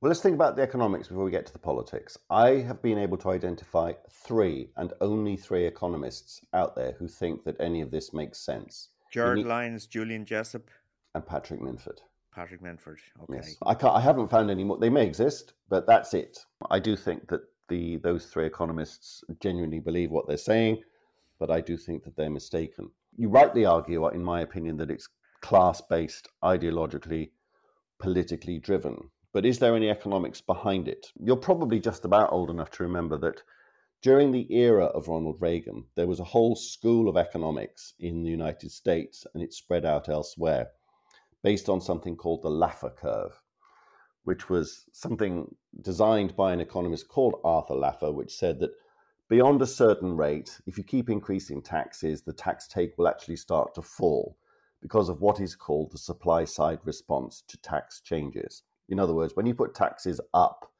Well, 0.00 0.08
let's 0.08 0.20
think 0.20 0.34
about 0.34 0.56
the 0.56 0.62
economics 0.62 1.06
before 1.06 1.22
we 1.22 1.30
get 1.30 1.46
to 1.46 1.52
the 1.52 1.60
politics. 1.60 2.18
I 2.30 2.56
have 2.66 2.82
been 2.82 2.98
able 2.98 3.16
to 3.18 3.30
identify 3.30 3.92
three 4.10 4.70
and 4.76 4.92
only 5.00 5.36
three 5.36 5.66
economists 5.66 6.40
out 6.52 6.74
there 6.74 6.96
who 6.98 7.06
think 7.06 7.44
that 7.44 7.60
any 7.60 7.80
of 7.80 7.92
this 7.92 8.12
makes 8.12 8.40
sense. 8.40 8.88
Gerard 9.12 9.36
need... 9.36 9.46
Lyons, 9.46 9.86
Julian 9.86 10.24
Jessop, 10.24 10.68
and 11.14 11.24
Patrick 11.24 11.62
Minford. 11.62 12.00
Patrick 12.34 12.60
Minford. 12.60 12.98
Okay. 13.22 13.34
Yes. 13.36 13.56
I, 13.64 13.74
can't, 13.74 13.94
I 13.94 14.00
haven't 14.00 14.32
found 14.32 14.50
any 14.50 14.64
more. 14.64 14.78
They 14.78 14.90
may 14.90 15.06
exist, 15.06 15.52
but 15.68 15.86
that's 15.86 16.12
it. 16.12 16.44
I 16.68 16.80
do 16.80 16.96
think 16.96 17.28
that 17.28 17.42
the 17.68 17.96
those 17.96 18.26
three 18.26 18.46
economists 18.46 19.24
genuinely 19.40 19.80
believe 19.80 20.10
what 20.10 20.26
they're 20.26 20.36
saying, 20.36 20.82
but 21.38 21.50
I 21.50 21.60
do 21.60 21.76
think 21.76 22.04
that 22.04 22.16
they're 22.16 22.30
mistaken. 22.30 22.90
You 23.16 23.28
rightly 23.28 23.64
argue, 23.64 24.08
in 24.08 24.22
my 24.22 24.40
opinion, 24.40 24.76
that 24.78 24.90
it's 24.90 25.08
class 25.40 25.80
based, 25.80 26.28
ideologically, 26.42 27.30
politically 27.98 28.58
driven. 28.58 29.10
But 29.32 29.44
is 29.44 29.58
there 29.58 29.74
any 29.74 29.90
economics 29.90 30.40
behind 30.40 30.88
it? 30.88 31.06
You're 31.18 31.36
probably 31.36 31.80
just 31.80 32.04
about 32.04 32.32
old 32.32 32.50
enough 32.50 32.70
to 32.72 32.82
remember 32.82 33.18
that 33.18 33.42
during 34.00 34.30
the 34.30 34.52
era 34.54 34.84
of 34.86 35.08
Ronald 35.08 35.40
Reagan, 35.40 35.86
there 35.94 36.06
was 36.06 36.20
a 36.20 36.24
whole 36.24 36.54
school 36.54 37.08
of 37.08 37.16
economics 37.16 37.94
in 37.98 38.22
the 38.22 38.30
United 38.30 38.70
States 38.70 39.26
and 39.34 39.42
it 39.42 39.52
spread 39.52 39.84
out 39.84 40.08
elsewhere 40.08 40.68
based 41.42 41.68
on 41.68 41.80
something 41.80 42.16
called 42.16 42.42
the 42.42 42.50
Laffer 42.50 42.94
curve, 42.96 43.40
which 44.24 44.48
was 44.48 44.84
something 44.92 45.54
designed 45.82 46.34
by 46.36 46.52
an 46.52 46.60
economist 46.60 47.08
called 47.08 47.40
Arthur 47.44 47.74
Laffer, 47.74 48.12
which 48.12 48.34
said 48.34 48.58
that 48.60 48.72
beyond 49.28 49.62
a 49.62 49.66
certain 49.66 50.16
rate, 50.16 50.60
if 50.66 50.76
you 50.76 50.84
keep 50.84 51.08
increasing 51.08 51.62
taxes, 51.62 52.22
the 52.22 52.32
tax 52.32 52.66
take 52.66 52.96
will 52.98 53.08
actually 53.08 53.36
start 53.36 53.74
to 53.74 53.82
fall 53.82 54.36
because 54.80 55.08
of 55.08 55.20
what 55.20 55.40
is 55.40 55.54
called 55.54 55.90
the 55.90 55.98
supply 55.98 56.44
side 56.44 56.78
response 56.84 57.42
to 57.48 57.56
tax 57.58 58.00
changes. 58.00 58.62
In 58.88 58.98
other 58.98 59.14
words, 59.14 59.34
when 59.34 59.46
you 59.46 59.54
put 59.54 59.74
taxes 59.74 60.20
up, 60.34 60.70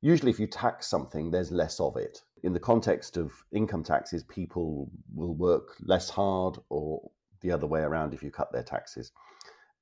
usually 0.00 0.30
if 0.30 0.40
you 0.40 0.46
tax 0.46 0.86
something, 0.86 1.30
there's 1.30 1.52
less 1.52 1.78
of 1.78 1.96
it. 1.96 2.22
In 2.42 2.52
the 2.52 2.60
context 2.60 3.16
of 3.16 3.32
income 3.52 3.84
taxes, 3.84 4.24
people 4.24 4.90
will 5.14 5.34
work 5.34 5.76
less 5.80 6.10
hard 6.10 6.58
or 6.68 7.10
the 7.40 7.52
other 7.52 7.66
way 7.66 7.80
around 7.80 8.14
if 8.14 8.22
you 8.22 8.30
cut 8.30 8.52
their 8.52 8.62
taxes. 8.62 9.12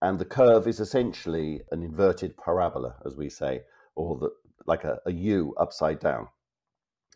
And 0.02 0.18
the 0.18 0.24
curve 0.24 0.66
is 0.66 0.80
essentially 0.80 1.62
an 1.70 1.82
inverted 1.82 2.37
parabola, 2.37 2.96
as 3.04 3.16
we 3.16 3.30
say, 3.30 3.62
or 3.94 4.18
the, 4.18 4.30
like 4.66 4.85
a, 4.85 4.98
a 5.06 5.12
U 5.12 5.54
upside 5.59 6.00
down. 6.00 6.28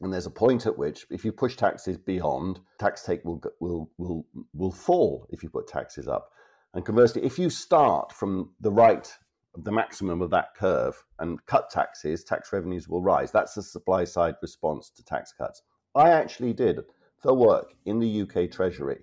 And 0.00 0.12
there's 0.12 0.26
a 0.26 0.30
point 0.30 0.66
at 0.66 0.78
which, 0.78 1.04
if 1.10 1.24
you 1.24 1.32
push 1.32 1.56
taxes 1.56 1.98
beyond, 1.98 2.60
tax 2.78 3.02
take 3.02 3.22
will 3.24 3.42
will 3.60 3.90
will 3.98 4.26
will 4.54 4.72
fall 4.72 5.26
if 5.28 5.42
you 5.42 5.50
put 5.50 5.68
taxes 5.68 6.08
up. 6.08 6.30
And 6.72 6.86
conversely, 6.86 7.22
if 7.22 7.38
you 7.38 7.50
start 7.50 8.12
from 8.12 8.54
the 8.60 8.70
right 8.70 9.12
the 9.56 9.72
maximum 9.72 10.22
of 10.22 10.30
that 10.30 10.54
curve 10.54 10.94
and 11.18 11.44
cut 11.46 11.70
taxes, 11.70 12.24
tax 12.24 12.52
revenues 12.52 12.88
will 12.88 13.02
rise. 13.02 13.32
That's 13.32 13.54
the 13.54 13.62
supply 13.62 14.04
side 14.04 14.36
response 14.40 14.90
to 14.90 15.04
tax 15.04 15.32
cuts. 15.32 15.62
I 15.94 16.10
actually 16.10 16.52
did 16.52 16.80
the 17.22 17.34
work 17.34 17.74
in 17.84 17.98
the 17.98 18.22
UK 18.22 18.50
Treasury 18.50 19.00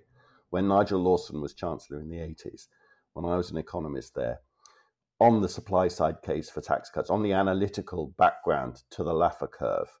when 0.50 0.68
Nigel 0.68 1.00
Lawson 1.00 1.40
was 1.40 1.52
Chancellor 1.52 2.00
in 2.00 2.08
the 2.08 2.16
80s, 2.16 2.68
when 3.18 3.32
I 3.32 3.36
was 3.36 3.50
an 3.50 3.56
economist 3.56 4.14
there, 4.14 4.40
on 5.18 5.42
the 5.42 5.48
supply 5.48 5.88
side 5.88 6.22
case 6.22 6.48
for 6.48 6.60
tax 6.60 6.88
cuts, 6.88 7.10
on 7.10 7.22
the 7.22 7.32
analytical 7.32 8.14
background 8.16 8.82
to 8.90 9.02
the 9.02 9.12
Laffer 9.12 9.50
curve. 9.50 9.98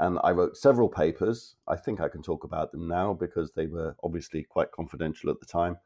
And 0.00 0.18
I 0.24 0.32
wrote 0.32 0.56
several 0.56 0.88
papers. 0.88 1.54
I 1.68 1.76
think 1.76 2.00
I 2.00 2.08
can 2.08 2.22
talk 2.22 2.42
about 2.42 2.72
them 2.72 2.88
now 2.88 3.14
because 3.14 3.52
they 3.52 3.66
were 3.66 3.94
obviously 4.02 4.42
quite 4.42 4.72
confidential 4.72 5.30
at 5.30 5.38
the 5.38 5.46
time. 5.46 5.76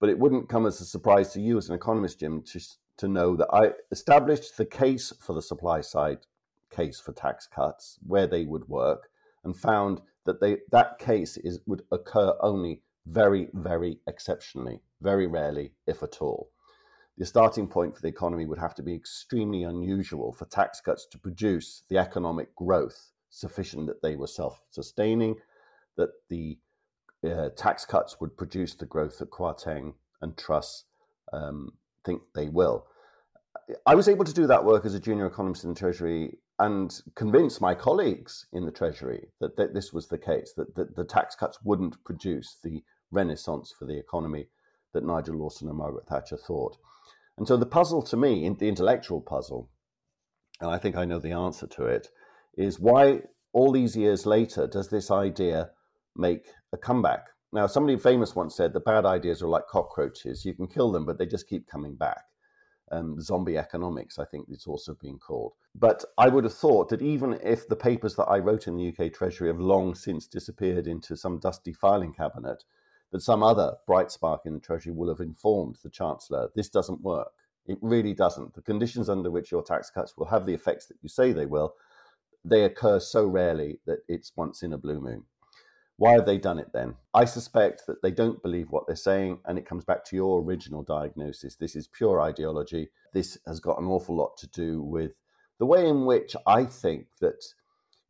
But 0.00 0.08
it 0.08 0.18
wouldn't 0.18 0.48
come 0.48 0.66
as 0.66 0.80
a 0.80 0.86
surprise 0.86 1.32
to 1.34 1.40
you 1.40 1.58
as 1.58 1.68
an 1.68 1.74
economist, 1.74 2.20
Jim, 2.20 2.42
to, 2.42 2.60
to 2.96 3.08
know 3.08 3.36
that 3.36 3.48
I 3.52 3.72
established 3.92 4.56
the 4.56 4.64
case 4.64 5.12
for 5.20 5.34
the 5.34 5.42
supply 5.42 5.82
side 5.82 6.20
case 6.70 6.98
for 6.98 7.12
tax 7.12 7.46
cuts, 7.46 7.98
where 8.06 8.26
they 8.26 8.44
would 8.44 8.68
work, 8.68 9.10
and 9.44 9.54
found 9.54 10.00
that 10.24 10.40
they, 10.40 10.58
that 10.72 10.98
case 10.98 11.36
is, 11.36 11.60
would 11.66 11.82
occur 11.92 12.34
only 12.40 12.82
very, 13.06 13.48
very 13.54 13.98
exceptionally, 14.06 14.80
very 15.00 15.26
rarely, 15.26 15.72
if 15.86 16.02
at 16.02 16.20
all. 16.20 16.50
The 17.18 17.24
starting 17.24 17.66
point 17.66 17.94
for 17.94 18.02
the 18.02 18.08
economy 18.08 18.44
would 18.44 18.58
have 18.58 18.74
to 18.74 18.82
be 18.82 18.94
extremely 18.94 19.62
unusual 19.62 20.32
for 20.32 20.44
tax 20.46 20.80
cuts 20.80 21.06
to 21.12 21.18
produce 21.18 21.82
the 21.88 21.98
economic 21.98 22.54
growth 22.54 23.12
sufficient 23.30 23.86
that 23.86 24.02
they 24.02 24.16
were 24.16 24.26
self 24.26 24.60
sustaining, 24.70 25.36
that 25.96 26.10
the 26.28 26.58
uh, 27.24 27.48
tax 27.56 27.84
cuts 27.84 28.20
would 28.20 28.36
produce 28.36 28.74
the 28.74 28.86
growth 28.86 29.18
that 29.18 29.30
Kwarteng 29.30 29.94
and 30.20 30.36
Truss 30.36 30.84
um, 31.32 31.72
think 32.04 32.22
they 32.34 32.48
will. 32.48 32.86
I 33.86 33.94
was 33.94 34.08
able 34.08 34.24
to 34.24 34.34
do 34.34 34.46
that 34.46 34.64
work 34.64 34.84
as 34.84 34.94
a 34.94 35.00
junior 35.00 35.26
economist 35.26 35.64
in 35.64 35.70
the 35.70 35.78
Treasury 35.78 36.38
and 36.58 37.00
convince 37.14 37.60
my 37.60 37.74
colleagues 37.74 38.46
in 38.52 38.64
the 38.64 38.72
Treasury 38.72 39.28
that, 39.40 39.56
that 39.56 39.74
this 39.74 39.92
was 39.92 40.06
the 40.06 40.18
case, 40.18 40.52
that, 40.56 40.74
that 40.74 40.96
the 40.96 41.04
tax 41.04 41.34
cuts 41.34 41.58
wouldn't 41.64 42.02
produce 42.04 42.58
the 42.62 42.82
renaissance 43.10 43.72
for 43.76 43.84
the 43.84 43.98
economy 43.98 44.48
that 44.92 45.04
Nigel 45.04 45.36
Lawson 45.36 45.68
and 45.68 45.78
Margaret 45.78 46.06
Thatcher 46.06 46.36
thought. 46.36 46.76
And 47.38 47.46
so 47.46 47.56
the 47.56 47.66
puzzle 47.66 48.02
to 48.02 48.16
me, 48.16 48.48
the 48.58 48.68
intellectual 48.68 49.20
puzzle, 49.20 49.68
and 50.60 50.70
I 50.70 50.78
think 50.78 50.96
I 50.96 51.04
know 51.04 51.18
the 51.18 51.32
answer 51.32 51.66
to 51.66 51.84
it, 51.84 52.08
is 52.56 52.80
why 52.80 53.22
all 53.52 53.72
these 53.72 53.96
years 53.96 54.24
later 54.24 54.66
does 54.66 54.88
this 54.88 55.10
idea 55.10 55.70
make 56.16 56.46
a 56.72 56.78
comeback? 56.78 57.26
Now, 57.52 57.66
somebody 57.66 57.98
famous 57.98 58.34
once 58.34 58.56
said 58.56 58.72
the 58.72 58.80
bad 58.80 59.04
ideas 59.04 59.42
are 59.42 59.48
like 59.48 59.66
cockroaches. 59.68 60.44
You 60.44 60.54
can 60.54 60.66
kill 60.66 60.92
them, 60.92 61.04
but 61.04 61.18
they 61.18 61.26
just 61.26 61.48
keep 61.48 61.66
coming 61.66 61.94
back. 61.94 62.22
Um, 62.92 63.20
zombie 63.20 63.58
economics, 63.58 64.18
I 64.18 64.24
think 64.24 64.46
it's 64.48 64.66
also 64.66 64.94
been 64.94 65.18
called. 65.18 65.54
But 65.74 66.04
I 66.16 66.28
would 66.28 66.44
have 66.44 66.54
thought 66.54 66.88
that 66.90 67.02
even 67.02 67.38
if 67.42 67.66
the 67.68 67.76
papers 67.76 68.14
that 68.16 68.26
I 68.26 68.38
wrote 68.38 68.68
in 68.68 68.76
the 68.76 68.88
UK 68.88 69.12
Treasury 69.12 69.48
have 69.48 69.58
long 69.60 69.94
since 69.94 70.26
disappeared 70.26 70.86
into 70.86 71.16
some 71.16 71.40
dusty 71.40 71.72
filing 71.72 72.12
cabinet, 72.12 72.62
that 73.12 73.22
some 73.22 73.42
other 73.42 73.74
bright 73.86 74.10
spark 74.10 74.42
in 74.44 74.54
the 74.54 74.60
Treasury 74.60 74.92
will 74.92 75.08
have 75.08 75.20
informed 75.20 75.76
the 75.82 75.90
Chancellor 75.90 76.50
this 76.54 76.68
doesn't 76.68 77.00
work. 77.00 77.32
It 77.66 77.78
really 77.80 78.14
doesn't. 78.14 78.54
The 78.54 78.62
conditions 78.62 79.08
under 79.08 79.30
which 79.30 79.50
your 79.50 79.62
tax 79.62 79.90
cuts 79.90 80.16
will 80.16 80.26
have 80.26 80.46
the 80.46 80.54
effects 80.54 80.86
that 80.86 80.98
you 81.02 81.08
say 81.08 81.32
they 81.32 81.46
will, 81.46 81.74
they 82.44 82.64
occur 82.64 83.00
so 83.00 83.26
rarely 83.26 83.80
that 83.86 84.00
it's 84.08 84.32
once 84.36 84.62
in 84.62 84.72
a 84.72 84.78
blue 84.78 85.00
moon. 85.00 85.24
Why 85.98 86.12
have 86.12 86.26
they 86.26 86.38
done 86.38 86.58
it 86.58 86.72
then? 86.72 86.94
I 87.14 87.24
suspect 87.24 87.86
that 87.86 88.02
they 88.02 88.10
don't 88.10 88.42
believe 88.42 88.70
what 88.70 88.86
they're 88.86 88.96
saying, 88.96 89.38
and 89.46 89.58
it 89.58 89.66
comes 89.66 89.84
back 89.84 90.04
to 90.04 90.16
your 90.16 90.42
original 90.42 90.82
diagnosis. 90.82 91.56
This 91.56 91.74
is 91.74 91.88
pure 91.88 92.20
ideology. 92.20 92.90
This 93.14 93.38
has 93.46 93.60
got 93.60 93.80
an 93.80 93.86
awful 93.86 94.14
lot 94.14 94.36
to 94.38 94.46
do 94.48 94.82
with 94.82 95.12
the 95.58 95.66
way 95.66 95.88
in 95.88 96.04
which 96.04 96.36
I 96.46 96.64
think 96.64 97.06
that 97.20 97.42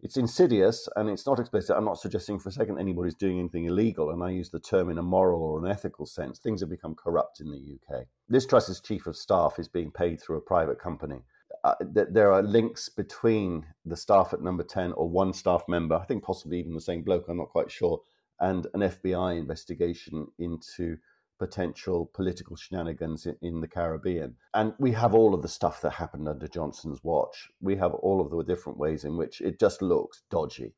it's 0.00 0.16
insidious 0.16 0.88
and 0.96 1.09
it's 1.09 1.26
not 1.26 1.40
explicit. 1.40 1.76
I'm 1.76 1.85
not 1.85 1.98
suggesting 1.98 2.38
for 2.38 2.50
a 2.50 2.52
second 2.52 2.78
anybody's 2.78 3.14
doing 3.14 3.38
anything 3.38 3.64
illegal, 3.64 4.11
and 4.11 4.22
I 4.22 4.30
use 4.30 4.50
the 4.50 4.61
term 4.61 4.90
in 4.90 4.98
a 4.98 5.02
moral 5.02 5.42
or 5.42 5.64
an 5.64 5.70
ethical 5.70 6.06
sense. 6.06 6.38
Things 6.38 6.61
have 6.61 6.70
become 6.70 6.94
corrupt 6.94 7.40
in 7.40 7.50
the 7.50 7.78
UK. 7.96 8.04
This 8.28 8.46
Truss's 8.46 8.80
chief 8.80 9.06
of 9.06 9.16
staff 9.16 9.59
is 9.59 9.68
being 9.68 9.90
paid 9.90 10.20
through 10.20 10.37
a 10.37 10.42
private 10.42 10.78
company. 10.78 11.22
Uh, 11.64 11.74
there 11.80 12.32
are 12.32 12.42
links 12.42 12.88
between 12.88 13.66
the 13.85 13.96
staff 13.96 14.32
at 14.32 14.42
number 14.42 14.62
10 14.62 14.92
or 14.92 15.09
one 15.09 15.32
staff 15.32 15.64
member, 15.66 15.96
I 15.96 16.04
think 16.04 16.22
possibly 16.22 16.59
even 16.59 16.74
the 16.74 16.80
same 16.80 17.02
bloke, 17.02 17.26
I'm 17.28 17.38
not 17.38 17.48
quite 17.48 17.70
sure, 17.70 18.00
and 18.38 18.66
an 18.74 18.80
FBI 18.80 19.38
investigation 19.38 20.28
into 20.38 20.98
potential 21.38 22.11
political 22.14 22.57
shenanigans 22.57 23.27
in, 23.42 23.61
the 23.61 23.68
Caribbean. 23.68 24.37
And 24.55 24.75
we 24.79 24.92
have 24.92 25.14
all 25.14 25.35
of 25.35 25.42
the 25.42 25.49
stuff 25.49 25.81
that 25.83 25.90
happened 25.90 26.29
under 26.29 26.49
Johnson's 26.49 27.03
watch. 27.03 27.49
We 27.61 27.77
have 27.77 27.94
all 27.94 28.20
of 28.20 28.31
the 28.31 28.42
different 28.42 28.79
ways 28.79 29.05
in 29.05 29.16
which 29.16 29.40
it 29.40 29.59
just 29.59 29.83
looks 29.83 30.22
dodgy. 30.31 30.75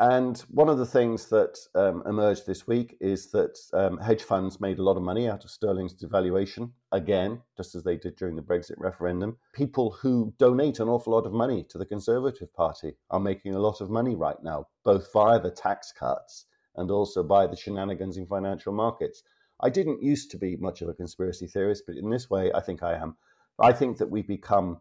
And 0.00 0.38
one 0.50 0.68
of 0.68 0.78
the 0.78 0.86
things 0.86 1.26
that 1.26 1.58
um, 1.74 2.04
emerged 2.06 2.46
this 2.46 2.68
week 2.68 2.96
is 3.00 3.32
that 3.32 3.58
um, 3.72 3.98
hedge 3.98 4.22
funds 4.22 4.60
made 4.60 4.78
a 4.78 4.82
lot 4.82 4.96
of 4.96 5.02
money 5.02 5.28
out 5.28 5.42
of 5.42 5.50
sterling's 5.50 5.94
devaluation, 5.94 6.70
again, 6.92 7.42
just 7.56 7.74
as 7.74 7.82
they 7.82 7.96
did 7.96 8.14
during 8.14 8.36
the 8.36 8.42
Brexit 8.42 8.76
referendum. 8.78 9.36
People 9.54 9.90
who 9.90 10.32
donate 10.38 10.78
an 10.78 10.88
awful 10.88 11.14
lot 11.14 11.26
of 11.26 11.32
money 11.32 11.64
to 11.70 11.78
the 11.78 11.86
Conservative 11.86 12.54
Party 12.54 12.92
are 13.10 13.18
making 13.18 13.54
a 13.54 13.58
lot 13.58 13.80
of 13.80 13.90
money 13.90 14.14
right 14.14 14.40
now, 14.40 14.68
both 14.84 15.12
via 15.12 15.40
the 15.40 15.50
tax 15.50 15.90
cuts 15.90 16.46
and 16.76 16.92
also 16.92 17.24
by 17.24 17.46
the 17.46 17.56
shenanigans 17.56 18.16
in 18.16 18.26
financial 18.26 18.72
markets. 18.72 19.24
I 19.60 19.70
didn't 19.70 20.02
used 20.02 20.30
to 20.30 20.38
be 20.38 20.56
much 20.56 20.82
of 20.82 20.88
a 20.88 20.94
conspiracy 20.94 21.46
theorist, 21.46 21.84
but 21.86 21.96
in 21.96 22.10
this 22.10 22.30
way, 22.30 22.52
I 22.52 22.60
think 22.60 22.82
I 22.82 22.94
am. 22.94 23.16
I 23.60 23.72
think 23.72 23.98
that 23.98 24.10
we've 24.10 24.26
become, 24.26 24.78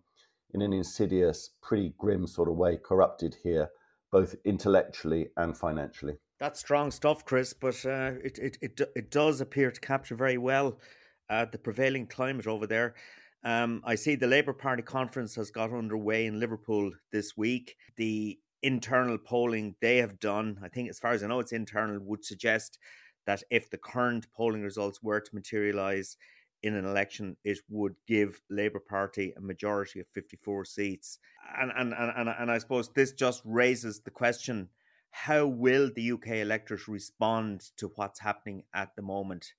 in 0.54 0.62
an 0.62 0.74
insidious, 0.74 1.52
pretty 1.64 1.94
grim 1.98 2.28
sort 2.28 2.50
of 2.50 2.56
way, 2.56 2.78
corrupted 2.78 3.38
here 3.44 3.70
both 4.12 4.36
intellectually 4.46 5.30
and 5.36 5.58
financially. 5.58 6.18
That's 6.40 6.60
strong 6.60 6.92
stuff, 6.92 7.26
Chris, 7.26 7.54
but 7.54 7.84
uh, 7.86 8.14
it, 8.24 8.38
it, 8.38 8.58
it, 8.62 8.82
it 8.96 9.12
does 9.12 9.42
appear 9.42 9.72
to 9.72 9.82
capture 9.82 10.16
very 10.16 10.38
well 10.38 10.80
uh, 11.30 11.46
the 11.52 11.58
prevailing 11.58 12.08
climate 12.08 12.48
over 12.48 12.68
there. 12.68 12.96
Um, 13.44 13.82
I 13.86 13.96
see 13.96 14.16
the 14.16 14.28
Labour 14.28 14.54
Party 14.54 14.84
conference 14.84 15.36
has 15.36 15.52
got 15.52 15.74
underway 15.74 16.26
in 16.26 16.40
Liverpool 16.40 16.92
this 17.12 17.36
week. 17.36 17.76
The 17.98 18.40
internal 18.64 19.18
polling 19.18 19.76
they 19.82 19.98
have 19.98 20.20
done, 20.20 20.60
I 20.64 20.70
think, 20.70 20.90
as 20.90 21.00
far 21.00 21.12
as 21.12 21.24
I 21.24 21.28
know, 21.28 21.40
it's 21.40 21.52
internal, 21.52 22.00
would 22.00 22.26
suggest 22.26 22.78
that 23.28 23.44
if 23.52 23.70
the 23.70 23.78
current 23.78 24.26
polling 24.34 24.64
results 24.64 25.04
were 25.04 25.20
to 25.20 25.36
materialise, 25.36 26.18
in 26.64 26.76
an 26.76 26.86
election, 26.86 27.38
it 27.44 27.60
would 27.70 27.96
give 28.08 28.42
Labour 28.50 28.80
Party 28.80 29.34
a 29.38 29.42
majority 29.42 30.00
of 30.00 30.08
54 30.14 30.66
seats. 30.66 31.20
And, 31.60 31.72
and, 31.78 31.94
and, 31.94 32.30
and, 32.30 32.52
I 32.52 32.58
suppose 32.58 32.90
this 32.90 33.12
just 33.12 33.42
raises 33.46 34.00
the 34.00 34.12
question 34.12 34.70
how 35.12 35.46
will 35.46 35.90
the 35.96 36.12
UK 36.12 36.28
electorate 36.28 36.88
respond 36.88 37.62
to 37.78 37.92
what's 37.96 38.20
happening 38.20 38.64
at 38.74 38.96
the 38.96 39.02
moment? 39.02 39.54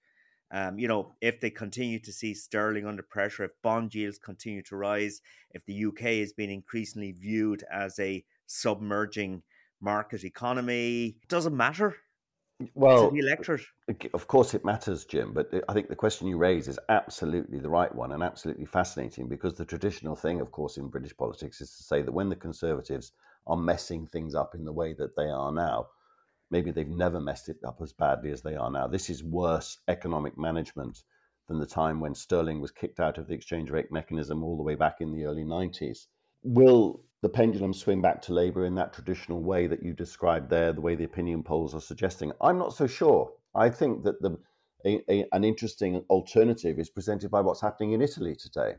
Um, 0.51 0.79
you 0.79 0.89
know, 0.89 1.15
if 1.21 1.41
they 1.41 1.51
continue 1.51 1.99
to 2.01 2.13
see 2.13 2.35
sterling 2.35 2.87
under 2.87 3.03
pressure, 3.03 3.45
if 3.45 3.51
bond 3.63 3.95
yields 3.95 4.19
continue 4.19 4.63
to 4.63 4.77
rise, 4.77 5.21
if 5.53 5.65
the 5.67 5.85
UK 5.87 6.05
is 6.05 6.33
being 6.33 6.51
increasingly 6.51 7.13
viewed 7.13 7.65
as 7.73 7.99
a 7.99 8.25
submerging 8.47 9.43
market 9.81 10.25
economy, 10.25 11.17
it 11.23 11.29
doesn't 11.29 11.57
matter 11.57 11.97
well, 12.75 13.11
the 13.11 13.19
electorate. 13.19 13.63
Of 14.15 14.27
course, 14.27 14.55
it 14.55 14.65
matters, 14.65 15.05
Jim. 15.05 15.33
But 15.33 15.51
I 15.69 15.73
think 15.73 15.89
the 15.89 15.97
question 15.97 16.27
you 16.27 16.37
raise 16.37 16.69
is 16.69 16.79
absolutely 16.89 17.59
the 17.59 17.69
right 17.69 17.95
one 17.95 18.13
and 18.13 18.23
absolutely 18.23 18.67
fascinating 18.67 19.29
because 19.29 19.55
the 19.55 19.65
traditional 19.65 20.17
thing, 20.17 20.41
of 20.41 20.51
course, 20.51 20.77
in 20.77 20.89
British 20.89 21.17
politics 21.17 21.61
is 21.61 21.77
to 21.77 21.83
say 21.83 22.03
that 22.03 22.13
when 22.13 22.29
the 22.29 22.37
Conservatives 22.37 23.13
are 23.47 23.57
messing 23.57 24.07
things 24.07 24.35
up 24.35 24.55
in 24.55 24.65
the 24.65 24.73
way 24.73 24.93
that 24.93 25.17
they 25.17 25.27
are 25.27 25.53
now, 25.53 25.87
maybe 26.51 26.71
they've 26.71 26.89
never 26.89 27.21
messed 27.21 27.49
it 27.49 27.59
up 27.65 27.81
as 27.81 27.93
badly 27.93 28.31
as 28.31 28.43
they 28.43 28.57
are 28.57 28.71
now. 28.71 28.87
This 28.87 29.09
is 29.09 29.23
worse 29.23 29.79
economic 29.89 30.37
management 30.37 31.05
than 31.47 31.59
the 31.61 31.67
time 31.67 32.01
when 32.01 32.15
sterling 32.15 32.61
was 32.61 32.71
kicked 32.71 33.01
out 33.01 33.19
of 33.19 33.27
the 33.27 33.35
exchange 33.35 33.71
rate 33.71 33.93
mechanism 33.93 34.43
all 34.43 34.57
the 34.57 34.63
way 34.63 34.75
back 34.75 35.01
in 35.01 35.13
the 35.13 35.25
early 35.25 35.45
90s. 35.45 36.07
Will 36.43 37.03
the 37.21 37.29
pendulum 37.29 37.75
swing 37.75 38.01
back 38.01 38.23
to 38.23 38.33
Labour 38.33 38.65
in 38.65 38.75
that 38.77 38.93
traditional 38.93 39.43
way 39.43 39.67
that 39.67 39.83
you 39.83 39.93
described 39.93 40.49
there, 40.51 40.73
the 40.73 40.81
way 40.81 40.95
the 40.95 41.05
opinion 41.05 41.43
polls 41.43 41.75
are 41.75 41.81
suggesting? 41.81 42.33
I'm 42.41 42.59
not 42.59 42.75
so 42.75 42.87
sure. 42.87 43.33
I 43.55 43.71
think 43.71 44.05
that 44.05 44.23
the 44.23 44.39
a, 44.85 45.03
a, 45.11 45.27
an 45.33 45.43
interesting 45.43 46.05
alternative 46.09 46.79
is 46.79 46.89
presented 46.89 47.31
by 47.31 47.41
what's 47.41 47.61
happening 47.61 47.93
in 47.93 48.03
Italy 48.03 48.37
today. 48.37 48.77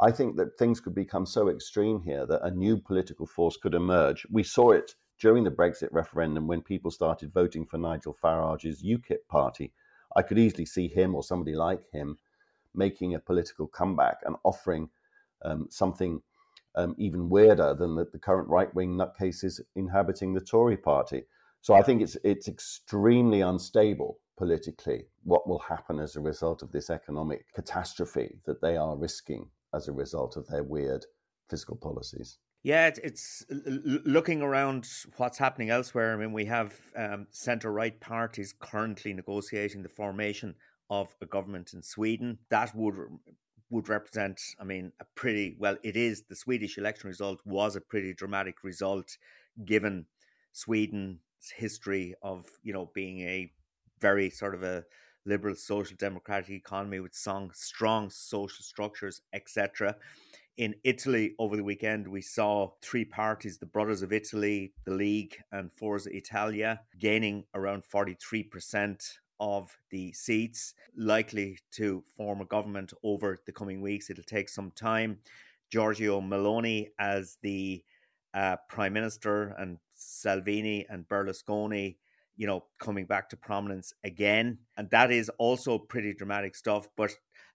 I 0.00 0.10
think 0.10 0.36
that 0.36 0.58
things 0.58 0.80
could 0.80 0.94
become 0.94 1.26
so 1.26 1.48
extreme 1.48 2.00
here 2.02 2.26
that 2.26 2.42
a 2.42 2.50
new 2.50 2.78
political 2.78 3.26
force 3.26 3.56
could 3.56 3.74
emerge. 3.74 4.26
We 4.30 4.42
saw 4.42 4.70
it 4.70 4.94
during 5.20 5.44
the 5.44 5.50
Brexit 5.50 5.90
referendum 5.92 6.46
when 6.46 6.62
people 6.62 6.90
started 6.90 7.32
voting 7.32 7.66
for 7.66 7.78
Nigel 7.78 8.16
Farage's 8.20 8.82
UKIP 8.82 9.28
party. 9.28 9.72
I 10.16 10.22
could 10.22 10.38
easily 10.38 10.66
see 10.66 10.88
him 10.88 11.14
or 11.14 11.22
somebody 11.22 11.54
like 11.54 11.88
him 11.92 12.16
making 12.74 13.14
a 13.14 13.20
political 13.20 13.66
comeback 13.66 14.18
and 14.24 14.36
offering 14.44 14.88
um, 15.44 15.68
something 15.70 16.22
um, 16.74 16.94
even 16.98 17.28
weirder 17.28 17.74
than 17.74 17.94
the, 17.94 18.06
the 18.12 18.18
current 18.18 18.48
right 18.48 18.72
wing 18.74 18.96
nutcases 18.96 19.60
inhabiting 19.76 20.34
the 20.34 20.40
Tory 20.40 20.76
party. 20.76 21.22
So 21.60 21.74
I 21.74 21.82
think 21.82 22.02
it's 22.02 22.16
it's 22.24 22.48
extremely 22.48 23.40
unstable 23.40 24.18
politically 24.36 25.04
what 25.22 25.48
will 25.48 25.60
happen 25.60 26.00
as 26.00 26.16
a 26.16 26.20
result 26.20 26.62
of 26.62 26.72
this 26.72 26.90
economic 26.90 27.44
catastrophe 27.54 28.36
that 28.46 28.60
they 28.60 28.76
are 28.76 28.96
risking 28.96 29.48
as 29.74 29.88
a 29.88 29.92
result 29.92 30.36
of 30.36 30.46
their 30.48 30.64
weird 30.64 31.04
fiscal 31.48 31.76
policies. 31.76 32.38
Yeah, 32.64 32.90
it's, 33.02 33.44
looking 33.50 34.40
around 34.40 34.88
what's 35.16 35.38
happening 35.38 35.70
elsewhere. 35.70 36.14
I 36.14 36.16
mean, 36.16 36.32
we 36.32 36.44
have 36.44 36.78
um, 36.96 37.26
centre 37.30 37.72
right 37.72 37.98
parties 38.00 38.54
currently 38.58 39.12
negotiating 39.12 39.82
the 39.82 39.88
formation 39.88 40.54
of 40.88 41.14
a 41.20 41.26
government 41.26 41.72
in 41.74 41.82
Sweden. 41.82 42.38
That 42.50 42.74
would 42.76 42.94
would 43.72 43.88
represent, 43.88 44.40
I 44.60 44.64
mean, 44.64 44.92
a 45.00 45.06
pretty 45.14 45.56
well, 45.58 45.76
it 45.82 45.96
is 45.96 46.22
the 46.28 46.36
Swedish 46.36 46.76
election 46.76 47.08
result 47.08 47.40
was 47.46 47.74
a 47.74 47.80
pretty 47.80 48.12
dramatic 48.12 48.62
result 48.62 49.16
given 49.64 50.04
Sweden's 50.52 51.18
history 51.56 52.14
of, 52.22 52.44
you 52.62 52.74
know, 52.74 52.90
being 52.94 53.20
a 53.20 53.50
very 53.98 54.28
sort 54.28 54.54
of 54.54 54.62
a 54.62 54.84
liberal 55.24 55.54
social 55.54 55.96
democratic 55.98 56.50
economy 56.50 57.00
with 57.00 57.14
strong, 57.14 57.50
strong 57.54 58.10
social 58.10 58.62
structures, 58.62 59.22
etc. 59.32 59.96
In 60.58 60.74
Italy 60.84 61.34
over 61.38 61.56
the 61.56 61.64
weekend, 61.64 62.06
we 62.06 62.20
saw 62.20 62.72
three 62.82 63.06
parties, 63.06 63.56
the 63.56 63.64
Brothers 63.64 64.02
of 64.02 64.12
Italy, 64.12 64.74
the 64.84 64.92
League, 64.92 65.38
and 65.50 65.72
Forza 65.72 66.14
Italia, 66.14 66.82
gaining 66.98 67.44
around 67.54 67.84
43% 67.84 69.18
of 69.42 69.76
the 69.90 70.12
seats, 70.12 70.74
likely 70.96 71.58
to 71.72 72.04
form 72.16 72.40
a 72.40 72.44
government 72.44 72.92
over 73.02 73.42
the 73.44 73.50
coming 73.52 73.82
weeks. 73.82 74.08
It'll 74.08 74.22
take 74.22 74.48
some 74.48 74.70
time. 74.70 75.18
Giorgia 75.74 76.22
Meloni 76.22 76.90
as 77.00 77.38
the 77.42 77.82
uh, 78.34 78.56
prime 78.68 78.92
minister 78.92 79.54
and 79.58 79.78
Salvini 79.94 80.86
and 80.88 81.08
Berlusconi, 81.08 81.96
you 82.36 82.46
know, 82.46 82.64
coming 82.78 83.04
back 83.04 83.28
to 83.30 83.36
prominence 83.36 83.92
again, 84.04 84.58
and 84.76 84.88
that 84.90 85.10
is 85.10 85.28
also 85.38 85.76
pretty 85.76 86.14
dramatic 86.14 86.54
stuff. 86.54 86.86
But 86.96 87.10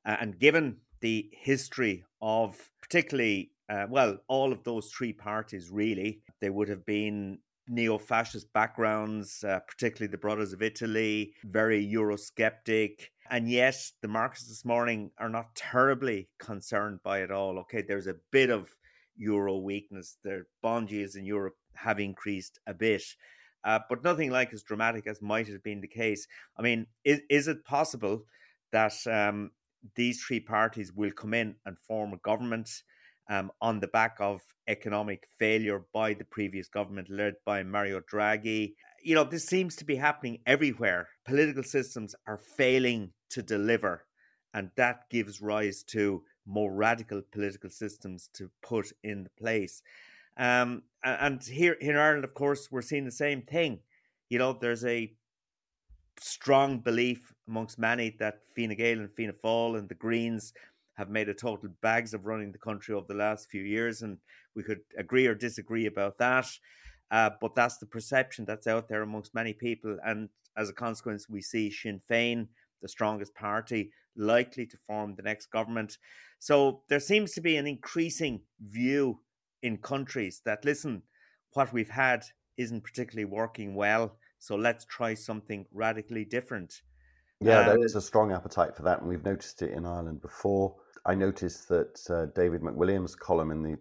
uh, 0.05 0.17
and 0.19 0.37
given 0.37 0.77
the 0.99 1.29
history 1.31 2.03
of 2.21 2.69
particularly 2.81 3.51
uh, 3.69 3.85
well, 3.89 4.17
all 4.27 4.51
of 4.51 4.63
those 4.63 4.89
three 4.89 5.13
parties 5.13 5.69
really, 5.69 6.21
they 6.41 6.49
would 6.49 6.69
have 6.69 6.85
been 6.85 7.39
neo 7.67 7.97
fascist 7.97 8.51
backgrounds, 8.53 9.43
uh, 9.43 9.59
particularly 9.67 10.09
the 10.09 10.17
Brothers 10.17 10.53
of 10.53 10.61
Italy, 10.61 11.33
very 11.43 11.85
Eurosceptic. 11.85 13.09
And 13.29 13.49
yet, 13.49 13.75
the 14.01 14.07
markets 14.07 14.47
this 14.47 14.63
morning 14.63 15.11
are 15.17 15.29
not 15.29 15.55
terribly 15.55 16.29
concerned 16.39 16.99
by 17.03 17.19
it 17.19 17.31
all. 17.31 17.59
Okay, 17.59 17.81
there's 17.81 18.07
a 18.07 18.15
bit 18.31 18.49
of 18.49 18.73
euro 19.17 19.57
weakness. 19.57 20.17
The 20.23 20.45
bond 20.61 20.91
yields 20.91 21.15
in 21.15 21.25
Europe 21.25 21.55
have 21.75 21.99
increased 21.99 22.59
a 22.67 22.73
bit, 22.73 23.03
uh, 23.63 23.79
but 23.89 24.03
nothing 24.03 24.31
like 24.31 24.53
as 24.53 24.63
dramatic 24.63 25.07
as 25.07 25.21
might 25.21 25.47
have 25.47 25.63
been 25.63 25.81
the 25.81 25.87
case. 25.87 26.27
I 26.57 26.61
mean, 26.61 26.87
is, 27.03 27.21
is 27.29 27.47
it 27.47 27.65
possible 27.65 28.23
that 28.71 28.95
um, 29.07 29.51
these 29.95 30.23
three 30.23 30.39
parties 30.39 30.93
will 30.93 31.11
come 31.11 31.33
in 31.33 31.55
and 31.65 31.77
form 31.79 32.13
a 32.13 32.17
government 32.17 32.69
um, 33.29 33.51
on 33.61 33.79
the 33.79 33.87
back 33.87 34.17
of 34.19 34.41
economic 34.67 35.27
failure 35.39 35.83
by 35.93 36.13
the 36.13 36.23
previous 36.23 36.67
government 36.67 37.09
led 37.09 37.35
by 37.45 37.63
Mario 37.63 38.01
Draghi? 38.01 38.73
You 39.01 39.15
know, 39.15 39.23
this 39.23 39.45
seems 39.45 39.75
to 39.77 39.85
be 39.85 39.95
happening 39.95 40.39
everywhere. 40.45 41.09
Political 41.25 41.63
systems 41.63 42.15
are 42.25 42.37
failing 42.37 43.11
to 43.29 43.41
deliver, 43.41 44.05
and 44.53 44.71
that 44.75 45.09
gives 45.09 45.41
rise 45.41 45.83
to 45.83 46.23
more 46.45 46.73
radical 46.73 47.21
political 47.31 47.69
systems 47.69 48.29
to 48.33 48.49
put 48.61 48.91
in 49.03 49.27
place. 49.37 49.81
Um, 50.37 50.83
and 51.03 51.43
here, 51.43 51.73
in 51.73 51.95
Ireland, 51.95 52.23
of 52.23 52.33
course, 52.33 52.69
we're 52.71 52.81
seeing 52.81 53.05
the 53.05 53.11
same 53.11 53.41
thing. 53.41 53.79
You 54.29 54.39
know, 54.39 54.53
there's 54.53 54.85
a 54.85 55.13
strong 56.19 56.79
belief 56.79 57.33
amongst 57.47 57.79
many 57.79 58.15
that 58.19 58.41
Fine 58.55 58.75
Gael 58.75 58.99
and 58.99 59.11
Fianna 59.11 59.33
Fáil 59.33 59.77
and 59.77 59.89
the 59.89 59.95
Greens 59.95 60.53
have 60.97 61.09
made 61.09 61.29
a 61.29 61.33
total 61.33 61.69
bags 61.81 62.13
of 62.13 62.25
running 62.25 62.51
the 62.51 62.57
country 62.57 62.95
over 62.95 63.05
the 63.07 63.13
last 63.13 63.49
few 63.49 63.61
years, 63.61 64.01
and 64.01 64.17
we 64.55 64.63
could 64.63 64.79
agree 64.97 65.27
or 65.27 65.35
disagree 65.35 65.85
about 65.85 66.17
that. 66.17 66.47
Uh, 67.11 67.29
but 67.39 67.55
that's 67.55 67.77
the 67.77 67.85
perception 67.85 68.45
that's 68.45 68.67
out 68.67 68.89
there 68.89 69.03
amongst 69.03 69.33
many 69.33 69.53
people, 69.53 69.97
and 70.03 70.29
as 70.57 70.69
a 70.69 70.73
consequence, 70.73 71.29
we 71.29 71.41
see 71.41 71.71
Sinn 71.71 72.01
Féin, 72.09 72.47
the 72.81 72.89
strongest 72.89 73.33
party, 73.35 73.91
likely 74.15 74.65
to 74.65 74.77
form 74.87 75.13
the 75.15 75.21
next 75.21 75.47
government. 75.47 75.97
So 76.39 76.81
there 76.89 76.99
seems 76.99 77.33
to 77.33 77.41
be 77.41 77.57
an 77.57 77.67
increasing 77.67 78.41
view 78.59 79.19
in 79.61 79.77
countries 79.77 80.41
that 80.45 80.65
listen, 80.65 81.03
what 81.53 81.71
we've 81.71 81.89
had 81.89 82.25
isn't 82.57 82.83
particularly 82.83 83.25
working 83.25 83.75
well, 83.75 84.17
so 84.39 84.55
let's 84.55 84.85
try 84.85 85.13
something 85.13 85.65
radically 85.71 86.25
different. 86.25 86.81
Yeah, 87.39 87.59
um, 87.59 87.65
there 87.67 87.85
is 87.85 87.95
a 87.95 88.01
strong 88.01 88.31
appetite 88.31 88.75
for 88.75 88.83
that, 88.83 88.99
and 88.99 89.07
we've 89.07 89.23
noticed 89.23 89.61
it 89.61 89.71
in 89.71 89.85
Ireland 89.85 90.21
before. 90.21 90.75
I 91.05 91.15
noticed 91.15 91.69
that 91.69 91.99
uh, 92.09 92.25
David 92.35 92.61
McWilliams' 92.61 93.17
column 93.17 93.51
in 93.51 93.63
the 93.63 93.77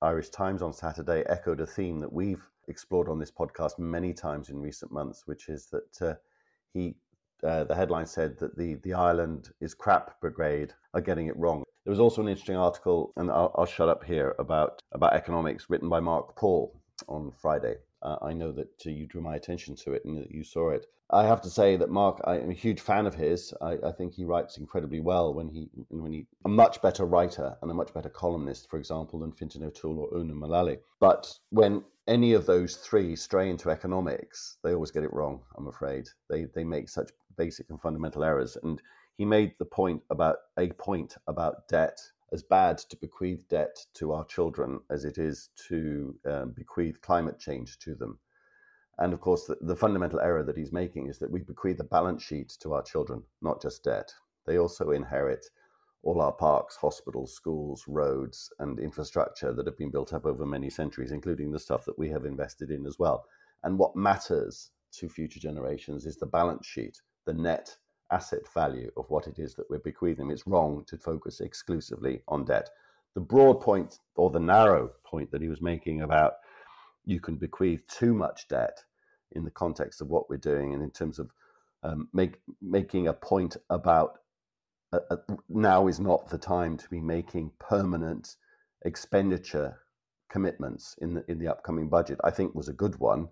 Irish 0.00 0.30
Times 0.30 0.62
on 0.62 0.72
Saturday 0.72 1.22
echoed 1.26 1.60
a 1.60 1.66
theme 1.66 2.00
that 2.00 2.12
we've 2.12 2.44
explored 2.68 3.08
on 3.08 3.18
this 3.18 3.30
podcast 3.30 3.78
many 3.78 4.12
times 4.12 4.48
in 4.48 4.60
recent 4.60 4.92
months, 4.92 5.22
which 5.26 5.48
is 5.48 5.66
that 5.66 6.02
uh, 6.02 6.14
he, 6.72 6.94
uh, 7.44 7.64
the 7.64 7.74
headline 7.74 8.06
said 8.06 8.38
that 8.38 8.56
the 8.56 8.74
the 8.76 8.94
Ireland 8.94 9.50
is 9.60 9.74
crap 9.74 10.20
brigade 10.20 10.72
are 10.94 11.00
getting 11.00 11.26
it 11.26 11.36
wrong. 11.36 11.64
There 11.84 11.90
was 11.90 12.00
also 12.00 12.22
an 12.22 12.28
interesting 12.28 12.56
article, 12.56 13.12
and 13.16 13.30
I'll, 13.30 13.52
I'll 13.56 13.66
shut 13.66 13.88
up 13.88 14.04
here 14.04 14.34
about 14.38 14.82
about 14.92 15.14
economics, 15.14 15.68
written 15.68 15.88
by 15.88 16.00
Mark 16.00 16.36
Paul 16.36 16.80
on 17.08 17.32
Friday. 17.40 17.76
Uh, 18.02 18.16
I 18.22 18.32
know 18.32 18.52
that 18.52 18.86
uh, 18.86 18.90
you 18.90 19.06
drew 19.06 19.20
my 19.20 19.36
attention 19.36 19.76
to 19.76 19.92
it 19.92 20.04
and 20.04 20.18
that 20.18 20.30
you 20.30 20.42
saw 20.42 20.70
it. 20.70 20.86
I 21.10 21.26
have 21.26 21.42
to 21.42 21.50
say 21.50 21.76
that 21.76 21.90
Mark, 21.90 22.20
I 22.24 22.38
am 22.38 22.50
a 22.50 22.54
huge 22.54 22.80
fan 22.80 23.06
of 23.06 23.14
his. 23.14 23.52
I, 23.60 23.76
I, 23.84 23.92
think 23.92 24.14
he 24.14 24.24
writes 24.24 24.56
incredibly 24.56 25.00
well 25.00 25.34
when 25.34 25.48
he 25.48 25.68
when 25.90 26.10
he 26.10 26.26
a 26.46 26.48
much 26.48 26.80
better 26.80 27.04
writer 27.04 27.54
and 27.60 27.70
a 27.70 27.74
much 27.74 27.92
better 27.92 28.08
columnist, 28.08 28.70
for 28.70 28.78
example, 28.78 29.20
than 29.20 29.30
Fintan 29.30 29.62
O'Toole 29.62 30.00
or 30.00 30.18
Una 30.18 30.34
Mullally. 30.34 30.78
But 31.00 31.32
when 31.50 31.84
any 32.08 32.32
of 32.32 32.46
those 32.46 32.76
three 32.76 33.14
stray 33.14 33.50
into 33.50 33.70
economics, 33.70 34.56
they 34.64 34.72
always 34.72 34.90
get 34.90 35.04
it 35.04 35.12
wrong. 35.12 35.42
I'm 35.56 35.68
afraid 35.68 36.08
they 36.30 36.46
they 36.54 36.64
make 36.64 36.88
such 36.88 37.10
basic 37.36 37.68
and 37.70 37.80
fundamental 37.80 38.24
errors. 38.24 38.56
And 38.62 38.80
he 39.18 39.26
made 39.26 39.52
the 39.58 39.66
point 39.66 40.02
about 40.10 40.36
a 40.58 40.68
point 40.72 41.16
about 41.26 41.68
debt 41.68 41.98
as 42.32 42.42
bad 42.42 42.78
to 42.78 42.96
bequeath 42.96 43.46
debt 43.48 43.76
to 43.94 44.12
our 44.12 44.24
children 44.24 44.80
as 44.90 45.04
it 45.04 45.18
is 45.18 45.50
to 45.68 46.14
um, 46.24 46.52
bequeath 46.52 47.00
climate 47.02 47.38
change 47.38 47.78
to 47.78 47.94
them. 47.94 48.18
And 48.98 49.12
of 49.12 49.20
course, 49.20 49.44
the, 49.44 49.56
the, 49.60 49.76
fundamental 49.76 50.20
error 50.20 50.42
that 50.42 50.56
he's 50.56 50.72
making 50.72 51.08
is 51.08 51.18
that 51.18 51.30
we 51.30 51.40
bequeath 51.42 51.80
a 51.80 51.84
balance 51.84 52.22
sheet 52.22 52.50
to 52.60 52.74
our 52.74 52.82
children, 52.82 53.22
not 53.40 53.60
just 53.60 53.84
debt. 53.84 54.12
They 54.46 54.58
also 54.58 54.90
inherit 54.90 55.44
all 56.02 56.20
our 56.20 56.32
parks, 56.32 56.76
hospitals, 56.76 57.34
schools, 57.34 57.84
roads, 57.86 58.52
and 58.58 58.78
infrastructure 58.80 59.52
that 59.52 59.66
have 59.66 59.78
been 59.78 59.90
built 59.90 60.12
up 60.12 60.26
over 60.26 60.44
many 60.44 60.68
centuries, 60.68 61.12
including 61.12 61.52
the 61.52 61.58
stuff 61.58 61.84
that 61.84 61.98
we 61.98 62.08
have 62.10 62.24
invested 62.24 62.70
in 62.70 62.86
as 62.86 62.98
well. 62.98 63.24
And 63.62 63.78
what 63.78 63.94
matters 63.94 64.70
to 64.94 65.08
future 65.08 65.40
generations 65.40 66.06
is 66.06 66.16
the 66.16 66.26
balance 66.26 66.66
sheet, 66.66 67.00
the 67.24 67.34
net 67.34 67.76
asset 68.12 68.42
value 68.52 68.90
of 68.96 69.06
what 69.08 69.26
it 69.26 69.38
is 69.38 69.54
that 69.54 69.68
we're 69.70 69.78
bequeathing. 69.78 70.30
It's 70.30 70.46
wrong 70.46 70.84
to 70.88 70.98
focus 70.98 71.40
exclusively 71.40 72.22
on 72.28 72.44
debt. 72.44 72.70
The 73.14 73.20
broad 73.20 73.60
point 73.60 73.98
or 74.16 74.30
the 74.30 74.40
narrow 74.40 74.90
point 75.04 75.30
that 75.32 75.42
he 75.42 75.48
was 75.48 75.60
making 75.60 76.02
about 76.02 76.34
you 77.04 77.20
can 77.20 77.36
bequeath 77.36 77.86
too 77.88 78.14
much 78.14 78.48
debt 78.48 78.84
in 79.32 79.44
the 79.44 79.50
context 79.50 80.00
of 80.00 80.08
what 80.08 80.30
we're 80.30 80.36
doing 80.36 80.74
and 80.74 80.82
in 80.82 80.90
terms 80.90 81.18
of 81.18 81.30
um, 81.82 82.08
make, 82.12 82.36
making 82.60 83.08
a 83.08 83.12
point 83.12 83.56
about 83.70 84.18
uh, 84.92 85.00
uh, 85.10 85.16
now 85.48 85.88
is 85.88 85.98
not 85.98 86.28
the 86.28 86.38
time 86.38 86.76
to 86.76 86.88
be 86.88 87.00
making 87.00 87.50
permanent 87.58 88.36
expenditure 88.84 89.78
commitments 90.30 90.96
in 91.00 91.14
the 91.14 91.24
in 91.28 91.38
the 91.38 91.48
upcoming 91.48 91.88
budget. 91.88 92.18
I 92.24 92.30
think 92.30 92.54
was 92.54 92.68
a 92.68 92.74
good 92.74 92.98
one, 92.98 93.28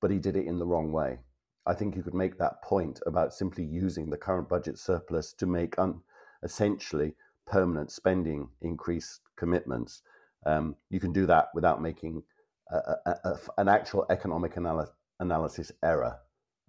but 0.00 0.10
he 0.10 0.18
did 0.18 0.36
it 0.36 0.46
in 0.46 0.58
the 0.58 0.66
wrong 0.66 0.92
way. 0.92 1.18
I 1.66 1.74
think 1.74 1.94
you 1.94 2.02
could 2.02 2.14
make 2.14 2.38
that 2.38 2.62
point 2.62 3.00
about 3.06 3.34
simply 3.34 3.64
using 3.64 4.08
the 4.08 4.16
current 4.16 4.48
budget 4.48 4.78
surplus 4.78 5.32
to 5.34 5.46
make 5.46 5.78
un- 5.78 6.00
essentially 6.42 7.14
permanent 7.46 7.90
spending 7.90 8.48
increase 8.62 9.20
commitments. 9.36 10.02
Um, 10.46 10.76
you 10.88 11.00
can 11.00 11.12
do 11.12 11.26
that 11.26 11.48
without 11.54 11.82
making 11.82 12.22
a, 12.70 12.76
a, 12.76 13.10
a, 13.24 13.38
an 13.58 13.68
actual 13.68 14.06
economic 14.10 14.54
anal- 14.56 14.92
analysis 15.18 15.70
error, 15.82 16.16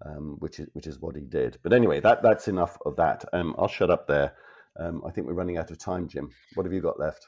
um, 0.04 0.36
which 0.40 0.60
is 0.60 0.68
which 0.74 0.86
is 0.86 1.00
what 1.00 1.16
he 1.16 1.22
did. 1.22 1.58
But 1.62 1.72
anyway, 1.72 2.00
that 2.00 2.22
that's 2.22 2.48
enough 2.48 2.76
of 2.84 2.96
that. 2.96 3.24
Um, 3.32 3.54
I'll 3.58 3.68
shut 3.68 3.90
up 3.90 4.06
there. 4.06 4.34
Um, 4.78 5.02
I 5.06 5.10
think 5.10 5.26
we're 5.26 5.34
running 5.34 5.58
out 5.58 5.70
of 5.70 5.78
time, 5.78 6.08
Jim. 6.08 6.30
What 6.54 6.66
have 6.66 6.72
you 6.72 6.80
got 6.80 6.98
left? 6.98 7.26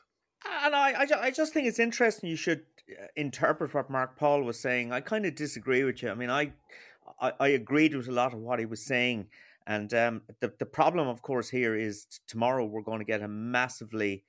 And 0.63 0.75
I, 0.75 0.93
I, 0.93 1.07
I 1.23 1.31
just 1.31 1.53
think 1.53 1.67
it's 1.67 1.79
interesting. 1.79 2.29
You 2.29 2.37
should 2.37 2.63
uh, 2.91 3.07
interpret 3.17 3.75
what 3.75 3.91
Mark 3.91 4.19
Paul 4.19 4.43
was 4.43 4.61
saying. 4.61 4.93
I 4.93 5.01
kind 5.01 5.25
of 5.25 5.35
disagree 5.35 5.85
with 5.85 6.03
you. 6.03 6.11
I 6.11 6.15
mean, 6.15 6.31
I 6.31 6.53
I, 7.21 7.33
I 7.41 7.49
agreed 7.49 7.95
with 7.95 8.09
a 8.09 8.13
lot 8.13 8.33
of 8.35 8.41
what 8.41 8.59
he 8.59 8.67
was 8.67 8.85
saying. 8.85 9.27
And 9.67 9.95
um, 9.95 10.23
the 10.41 10.53
the 10.59 10.67
problem, 10.67 11.09
of 11.09 11.23
course, 11.23 11.49
here 11.49 11.75
is 11.75 12.07
tomorrow 12.29 12.65
we're 12.67 12.83
going 12.83 12.99
to 12.99 13.05
get 13.05 13.23
a 13.23 13.29
massively, 13.29 14.25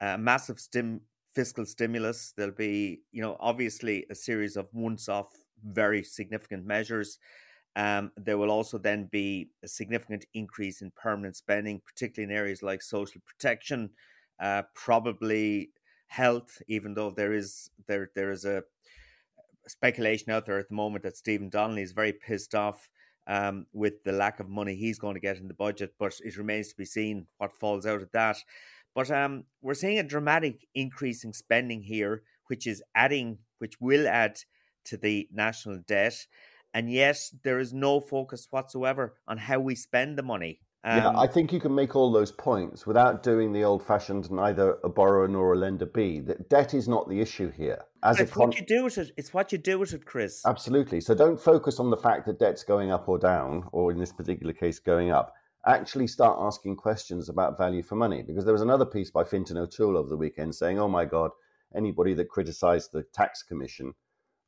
uh, 0.00 0.16
massive 0.16 0.58
stim 0.58 1.00
fiscal 1.34 1.66
stimulus. 1.66 2.32
There'll 2.36 2.52
be, 2.52 3.02
you 3.12 3.22
know, 3.22 3.36
obviously 3.40 4.06
a 4.10 4.14
series 4.14 4.56
of 4.56 4.66
once-off, 4.72 5.28
very 5.64 6.02
significant 6.02 6.64
measures. 6.64 7.18
Um, 7.76 8.10
there 8.16 8.38
will 8.38 8.50
also 8.50 8.78
then 8.78 9.08
be 9.12 9.50
a 9.62 9.68
significant 9.68 10.24
increase 10.34 10.82
in 10.82 10.90
permanent 10.92 11.36
spending, 11.36 11.80
particularly 11.86 12.32
in 12.32 12.36
areas 12.36 12.62
like 12.62 12.82
social 12.82 13.20
protection, 13.26 13.90
uh, 14.40 14.62
probably 14.74 15.70
health. 16.08 16.60
Even 16.66 16.94
though 16.94 17.10
there 17.10 17.32
is 17.32 17.70
there 17.86 18.10
there 18.14 18.32
is 18.32 18.44
a 18.44 18.64
speculation 19.70 20.32
out 20.32 20.46
there 20.46 20.58
at 20.58 20.68
the 20.68 20.74
moment 20.74 21.04
that 21.04 21.16
Stephen 21.16 21.48
Donnelly 21.48 21.82
is 21.82 21.92
very 21.92 22.12
pissed 22.12 22.54
off 22.54 22.88
um, 23.26 23.66
with 23.72 24.02
the 24.04 24.12
lack 24.12 24.40
of 24.40 24.48
money 24.48 24.74
he's 24.74 24.98
going 24.98 25.14
to 25.14 25.20
get 25.20 25.38
in 25.38 25.48
the 25.48 25.54
budget, 25.54 25.94
but 25.98 26.18
it 26.24 26.36
remains 26.36 26.68
to 26.68 26.76
be 26.76 26.84
seen 26.84 27.26
what 27.38 27.56
falls 27.56 27.86
out 27.86 28.02
of 28.02 28.10
that. 28.12 28.36
But 28.94 29.10
um, 29.10 29.44
we're 29.62 29.74
seeing 29.74 29.98
a 29.98 30.02
dramatic 30.02 30.66
increase 30.74 31.24
in 31.24 31.32
spending 31.32 31.82
here, 31.82 32.22
which 32.48 32.66
is 32.66 32.82
adding, 32.94 33.38
which 33.58 33.80
will 33.80 34.08
add 34.08 34.40
to 34.86 34.96
the 34.96 35.28
national 35.32 35.78
debt. 35.86 36.26
And 36.74 36.90
yet, 36.90 37.20
there 37.42 37.58
is 37.58 37.72
no 37.72 38.00
focus 38.00 38.48
whatsoever 38.50 39.14
on 39.28 39.38
how 39.38 39.60
we 39.60 39.74
spend 39.74 40.18
the 40.18 40.22
money. 40.22 40.60
Um, 40.82 40.96
yeah, 40.96 41.20
I 41.20 41.26
think 41.26 41.52
you 41.52 41.60
can 41.60 41.74
make 41.74 41.94
all 41.94 42.10
those 42.10 42.32
points 42.32 42.86
without 42.86 43.22
doing 43.22 43.52
the 43.52 43.64
old-fashioned 43.64 44.30
neither 44.30 44.78
a 44.82 44.88
borrower 44.88 45.28
nor 45.28 45.52
a 45.52 45.56
lender 45.56 45.84
be. 45.84 46.20
That 46.20 46.48
debt 46.48 46.72
is 46.72 46.88
not 46.88 47.06
the 47.06 47.20
issue 47.20 47.50
here. 47.50 47.84
As 48.02 48.18
it's 48.18 48.32
con- 48.32 48.48
what 48.48 48.58
you 48.58 48.64
do 48.64 48.84
with 48.84 48.96
it. 48.96 49.12
It's 49.18 49.34
what 49.34 49.52
you 49.52 49.58
do 49.58 49.78
with 49.78 49.92
it, 49.92 50.06
Chris. 50.06 50.40
Absolutely. 50.46 51.02
So 51.02 51.14
don't 51.14 51.38
focus 51.38 51.80
on 51.80 51.90
the 51.90 51.98
fact 51.98 52.24
that 52.26 52.38
debt's 52.38 52.64
going 52.64 52.90
up 52.90 53.10
or 53.10 53.18
down, 53.18 53.68
or 53.72 53.92
in 53.92 53.98
this 53.98 54.12
particular 54.12 54.54
case, 54.54 54.78
going 54.78 55.10
up. 55.10 55.34
Actually, 55.66 56.06
start 56.06 56.38
asking 56.40 56.76
questions 56.76 57.28
about 57.28 57.58
value 57.58 57.82
for 57.82 57.94
money. 57.94 58.22
Because 58.22 58.46
there 58.46 58.54
was 58.54 58.62
another 58.62 58.86
piece 58.86 59.10
by 59.10 59.22
Fintan 59.22 59.58
O'Toole 59.58 59.98
over 59.98 60.08
the 60.08 60.16
weekend 60.16 60.54
saying, 60.54 60.78
"Oh 60.78 60.88
my 60.88 61.04
God, 61.04 61.30
anybody 61.76 62.14
that 62.14 62.30
criticised 62.30 62.92
the 62.92 63.02
tax 63.02 63.42
commission." 63.42 63.92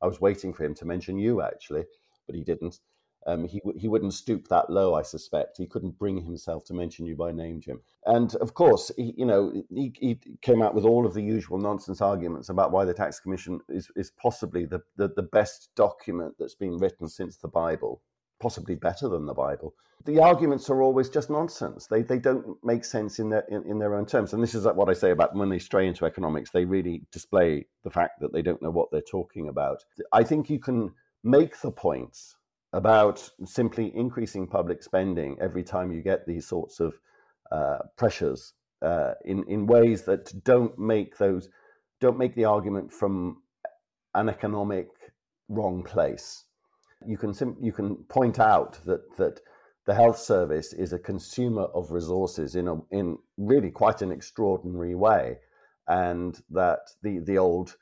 I 0.01 0.07
was 0.07 0.19
waiting 0.19 0.51
for 0.51 0.65
him 0.65 0.73
to 0.75 0.85
mention 0.85 1.19
you 1.19 1.43
actually, 1.43 1.83
but 2.25 2.35
he 2.35 2.43
didn't. 2.43 2.79
Um, 3.25 3.45
he 3.45 3.61
he 3.77 3.87
wouldn't 3.87 4.13
stoop 4.13 4.47
that 4.49 4.69
low, 4.69 4.95
I 4.95 5.01
suspect. 5.01 5.57
He 5.57 5.65
couldn't 5.65 5.97
bring 5.97 6.23
himself 6.23 6.65
to 6.65 6.73
mention 6.73 7.05
you 7.05 7.15
by 7.15 7.31
name, 7.31 7.61
Jim. 7.61 7.81
And 8.05 8.35
of 8.35 8.53
course, 8.53 8.91
he, 8.97 9.13
you 9.17 9.25
know, 9.25 9.63
he, 9.69 9.93
he 9.99 10.19
came 10.41 10.61
out 10.61 10.75
with 10.75 10.83
all 10.83 11.05
of 11.05 11.13
the 11.13 11.21
usual 11.21 11.57
nonsense 11.57 12.01
arguments 12.01 12.49
about 12.49 12.71
why 12.71 12.83
the 12.83 12.93
tax 12.93 13.19
commission 13.19 13.61
is 13.69 13.89
is 13.95 14.11
possibly 14.11 14.65
the, 14.65 14.81
the, 14.97 15.07
the 15.07 15.23
best 15.23 15.69
document 15.75 16.35
that's 16.37 16.55
been 16.55 16.77
written 16.77 17.07
since 17.07 17.37
the 17.37 17.47
Bible, 17.47 18.01
possibly 18.41 18.75
better 18.75 19.07
than 19.07 19.25
the 19.25 19.33
Bible. 19.33 19.73
The 20.05 20.19
arguments 20.19 20.69
are 20.69 20.81
always 20.81 21.09
just 21.09 21.29
nonsense. 21.29 21.87
They 21.87 22.01
they 22.01 22.19
don't 22.19 22.57
make 22.61 22.83
sense 22.83 23.19
in 23.19 23.29
their 23.29 23.45
in, 23.47 23.63
in 23.63 23.79
their 23.79 23.95
own 23.95 24.05
terms. 24.05 24.33
And 24.33 24.43
this 24.43 24.53
is 24.53 24.65
what 24.65 24.89
I 24.89 24.93
say 24.93 25.11
about 25.11 25.33
when 25.33 25.47
they 25.47 25.59
stray 25.59 25.87
into 25.87 26.05
economics. 26.05 26.51
They 26.51 26.65
really 26.65 27.03
display 27.13 27.67
the 27.85 27.89
fact 27.89 28.19
that 28.19 28.33
they 28.33 28.41
don't 28.41 28.61
know 28.61 28.71
what 28.71 28.91
they're 28.91 29.01
talking 29.01 29.47
about. 29.47 29.85
I 30.11 30.23
think 30.23 30.49
you 30.49 30.59
can 30.59 30.91
make 31.23 31.61
the 31.61 31.71
points 31.71 32.35
about 32.73 33.29
simply 33.45 33.95
increasing 33.95 34.47
public 34.47 34.81
spending 34.83 35.37
every 35.39 35.63
time 35.63 35.91
you 35.91 36.01
get 36.01 36.25
these 36.25 36.47
sorts 36.47 36.79
of 36.79 36.99
uh, 37.51 37.77
pressures 37.97 38.53
uh, 38.81 39.13
in 39.25 39.43
in 39.47 39.67
ways 39.67 40.03
that 40.03 40.43
don't 40.43 40.77
make 40.77 41.17
those 41.17 41.49
don't 42.01 42.17
make 42.17 42.35
the 42.35 42.45
argument 42.45 42.91
from 42.91 43.41
an 44.15 44.27
economic 44.27 44.89
wrong 45.49 45.83
place. 45.83 46.45
You 47.05 47.17
can 47.17 47.33
sim- 47.33 47.57
you 47.61 47.71
can 47.71 47.95
point 48.09 48.39
out 48.39 48.79
that 48.85 49.01
that 49.17 49.39
the 49.85 49.93
health 49.93 50.17
service 50.17 50.73
is 50.73 50.93
a 50.93 50.99
consumer 50.99 51.63
of 51.73 51.91
resources 51.91 52.55
in 52.55 52.67
a 52.67 52.75
in 52.91 53.17
really 53.37 53.71
quite 53.71 54.01
an 54.01 54.11
extraordinary 54.11 54.95
way, 54.95 55.37
and 55.87 56.41
that 56.49 56.79
the 57.03 57.19
the 57.19 57.37
old 57.37 57.75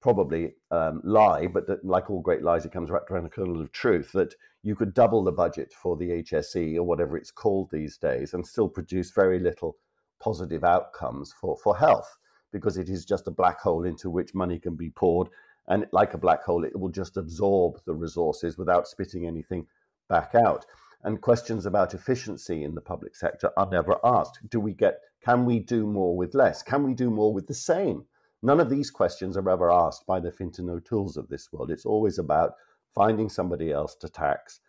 probably 0.00 0.54
um, 0.70 1.00
lie, 1.04 1.46
but 1.46 1.66
that, 1.66 1.84
like 1.84 2.10
all 2.10 2.20
great 2.20 2.42
lies, 2.42 2.64
it 2.64 2.72
comes 2.72 2.90
wrapped 2.90 3.10
around 3.10 3.26
a 3.26 3.30
kernel 3.30 3.60
of 3.60 3.72
truth 3.72 4.12
that 4.12 4.34
you 4.62 4.76
could 4.76 4.94
double 4.94 5.24
the 5.24 5.32
budget 5.32 5.72
for 5.72 5.96
the 5.96 6.22
HSE 6.22 6.76
or 6.76 6.84
whatever 6.84 7.16
it's 7.16 7.30
called 7.30 7.70
these 7.70 7.96
days 7.96 8.34
and 8.34 8.46
still 8.46 8.68
produce 8.68 9.10
very 9.10 9.38
little 9.38 9.76
positive 10.20 10.64
outcomes 10.64 11.32
for, 11.40 11.56
for 11.56 11.76
health 11.76 12.18
because 12.52 12.76
it 12.76 12.88
is 12.88 13.04
just 13.04 13.26
a 13.26 13.32
black 13.32 13.60
hole 13.60 13.84
into 13.84 14.10
which 14.10 14.34
money 14.34 14.58
can 14.58 14.74
be 14.74 14.90
poured. 14.90 15.28
And 15.68 15.86
like 15.92 16.14
a 16.14 16.18
black 16.18 16.42
hole, 16.44 16.64
it 16.64 16.78
will 16.78 16.88
just 16.88 17.16
absorb 17.16 17.80
the 17.84 17.94
resources 17.94 18.56
without 18.56 18.88
spitting 18.88 19.26
anything 19.26 19.66
back 20.08 20.34
out. 20.34 20.64
And 21.04 21.20
questions 21.20 21.66
about 21.66 21.94
efficiency 21.94 22.64
in 22.64 22.74
the 22.74 22.80
public 22.80 23.14
sector 23.14 23.50
are 23.56 23.68
never 23.70 23.98
asked. 24.02 24.38
Do 24.48 24.60
we 24.60 24.72
get, 24.72 25.00
can 25.22 25.44
we 25.44 25.60
do 25.60 25.86
more 25.86 26.16
with 26.16 26.34
less? 26.34 26.62
Can 26.62 26.82
we 26.82 26.94
do 26.94 27.10
more 27.10 27.32
with 27.32 27.46
the 27.46 27.54
same? 27.54 28.04
None 28.42 28.60
of 28.60 28.70
these 28.70 28.90
questions 28.90 29.36
are 29.36 29.48
ever 29.48 29.70
asked 29.70 30.06
by 30.06 30.20
the 30.20 30.30
Fintan 30.30 30.70
O'Tooles 30.70 31.16
of 31.16 31.28
this 31.28 31.52
world. 31.52 31.70
It's 31.70 31.86
always 31.86 32.18
about 32.18 32.52
finding 32.94 33.28
somebody 33.28 33.72
else 33.72 33.94
to 33.96 34.08
tax. 34.08 34.60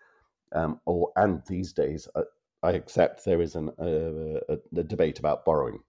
Um, 0.54 0.80
or 0.86 1.12
and 1.16 1.44
these 1.48 1.74
days, 1.74 2.08
uh, 2.16 2.24
I 2.64 2.72
accept 2.72 3.24
there 3.24 3.42
is 3.42 3.56
an, 3.56 3.70
uh, 3.80 4.40
a, 4.50 4.58
a 4.76 4.84
debate 4.84 5.20
about 5.20 5.46
borrowing, 5.46 5.80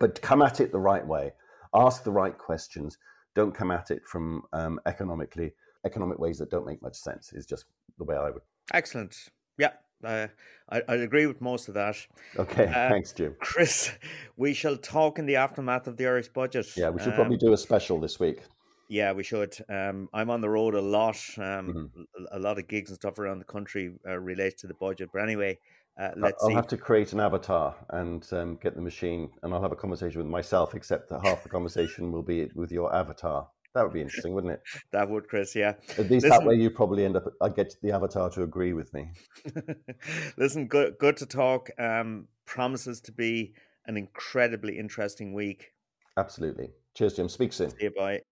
but 0.00 0.20
come 0.20 0.42
at 0.42 0.60
it 0.60 0.72
the 0.72 0.80
right 0.80 1.06
way. 1.06 1.32
Ask 1.72 2.02
the 2.02 2.10
right 2.10 2.36
questions. 2.36 2.98
Don't 3.34 3.54
come 3.54 3.70
at 3.70 3.90
it 3.90 4.04
from 4.04 4.42
um, 4.52 4.80
economically 4.86 5.52
economic 5.84 6.18
ways 6.18 6.38
that 6.38 6.50
don't 6.50 6.66
make 6.66 6.82
much 6.82 6.96
sense. 6.96 7.32
Is 7.32 7.46
just 7.46 7.66
the 7.98 8.04
way 8.04 8.16
I 8.16 8.30
would. 8.30 8.42
Excellent. 8.74 9.16
Yeah, 9.56 9.72
uh, 10.04 10.26
I, 10.68 10.82
I 10.88 10.94
agree 10.96 11.26
with 11.26 11.40
most 11.40 11.68
of 11.68 11.74
that. 11.74 11.96
Okay, 12.38 12.66
uh, 12.68 12.88
thanks, 12.88 13.12
Jim. 13.12 13.34
Chris, 13.40 13.92
we 14.36 14.52
shall 14.52 14.76
talk 14.76 15.18
in 15.18 15.26
the 15.26 15.36
aftermath 15.36 15.86
of 15.86 15.96
the 15.96 16.06
Irish 16.06 16.28
budget. 16.28 16.66
Yeah, 16.76 16.90
we 16.90 17.00
should 17.00 17.10
um, 17.10 17.14
probably 17.14 17.36
do 17.36 17.52
a 17.52 17.56
special 17.56 18.00
this 18.00 18.18
week. 18.18 18.42
Yeah, 18.88 19.12
we 19.12 19.24
should. 19.24 19.56
Um, 19.68 20.08
I'm 20.12 20.30
on 20.30 20.40
the 20.40 20.48
road 20.48 20.74
a 20.74 20.80
lot. 20.80 21.16
Um, 21.38 21.90
mm-hmm. 21.96 22.24
A 22.32 22.38
lot 22.38 22.58
of 22.58 22.68
gigs 22.68 22.90
and 22.90 22.96
stuff 22.96 23.18
around 23.18 23.40
the 23.40 23.44
country 23.44 23.92
uh, 24.06 24.18
relate 24.18 24.58
to 24.58 24.66
the 24.66 24.74
budget. 24.74 25.10
But 25.12 25.22
anyway, 25.22 25.58
uh, 26.00 26.10
let's 26.16 26.42
I'll 26.42 26.50
see. 26.50 26.54
have 26.54 26.68
to 26.68 26.76
create 26.76 27.12
an 27.12 27.20
avatar 27.20 27.74
and 27.90 28.26
um, 28.32 28.58
get 28.62 28.76
the 28.76 28.82
machine, 28.82 29.30
and 29.42 29.52
I'll 29.52 29.62
have 29.62 29.72
a 29.72 29.76
conversation 29.76 30.18
with 30.18 30.28
myself. 30.28 30.74
Except 30.74 31.08
that 31.08 31.24
half 31.24 31.42
the 31.42 31.48
conversation 31.48 32.12
will 32.12 32.22
be 32.22 32.48
with 32.54 32.70
your 32.70 32.94
avatar. 32.94 33.48
That 33.76 33.84
would 33.84 33.92
be 33.92 34.00
interesting, 34.00 34.32
wouldn't 34.32 34.54
it? 34.54 34.62
that 34.92 35.10
would, 35.10 35.28
Chris. 35.28 35.54
Yeah. 35.54 35.74
At 35.98 36.10
least 36.10 36.24
Listen, 36.24 36.30
that 36.30 36.46
way, 36.46 36.54
you 36.54 36.70
probably 36.70 37.04
end 37.04 37.14
up. 37.14 37.24
I 37.42 37.50
get 37.50 37.76
the 37.82 37.92
avatar 37.92 38.30
to 38.30 38.42
agree 38.42 38.72
with 38.72 38.94
me. 38.94 39.10
Listen, 40.38 40.66
good, 40.66 40.96
good 40.98 41.18
to 41.18 41.26
talk. 41.26 41.68
Um, 41.78 42.26
promises 42.46 43.02
to 43.02 43.12
be 43.12 43.52
an 43.84 43.98
incredibly 43.98 44.78
interesting 44.78 45.34
week. 45.34 45.74
Absolutely. 46.16 46.70
Cheers, 46.94 47.16
Jim. 47.16 47.28
Speak 47.28 47.52
soon. 47.52 47.68
See 47.68 47.76
you. 47.82 47.90
Bye. 47.90 48.22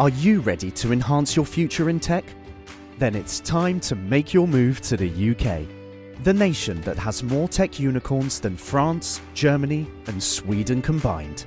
Are 0.00 0.08
you 0.08 0.40
ready 0.40 0.72
to 0.72 0.92
enhance 0.92 1.36
your 1.36 1.46
future 1.46 1.90
in 1.90 2.00
tech? 2.00 2.24
Then 2.98 3.14
it's 3.14 3.38
time 3.38 3.78
to 3.80 3.94
make 3.94 4.34
your 4.34 4.48
move 4.48 4.80
to 4.80 4.96
the 4.96 5.30
UK, 5.30 5.68
the 6.24 6.34
nation 6.34 6.80
that 6.80 6.98
has 6.98 7.22
more 7.22 7.46
tech 7.46 7.78
unicorns 7.78 8.40
than 8.40 8.56
France, 8.56 9.20
Germany, 9.32 9.86
and 10.08 10.20
Sweden 10.20 10.82
combined. 10.82 11.46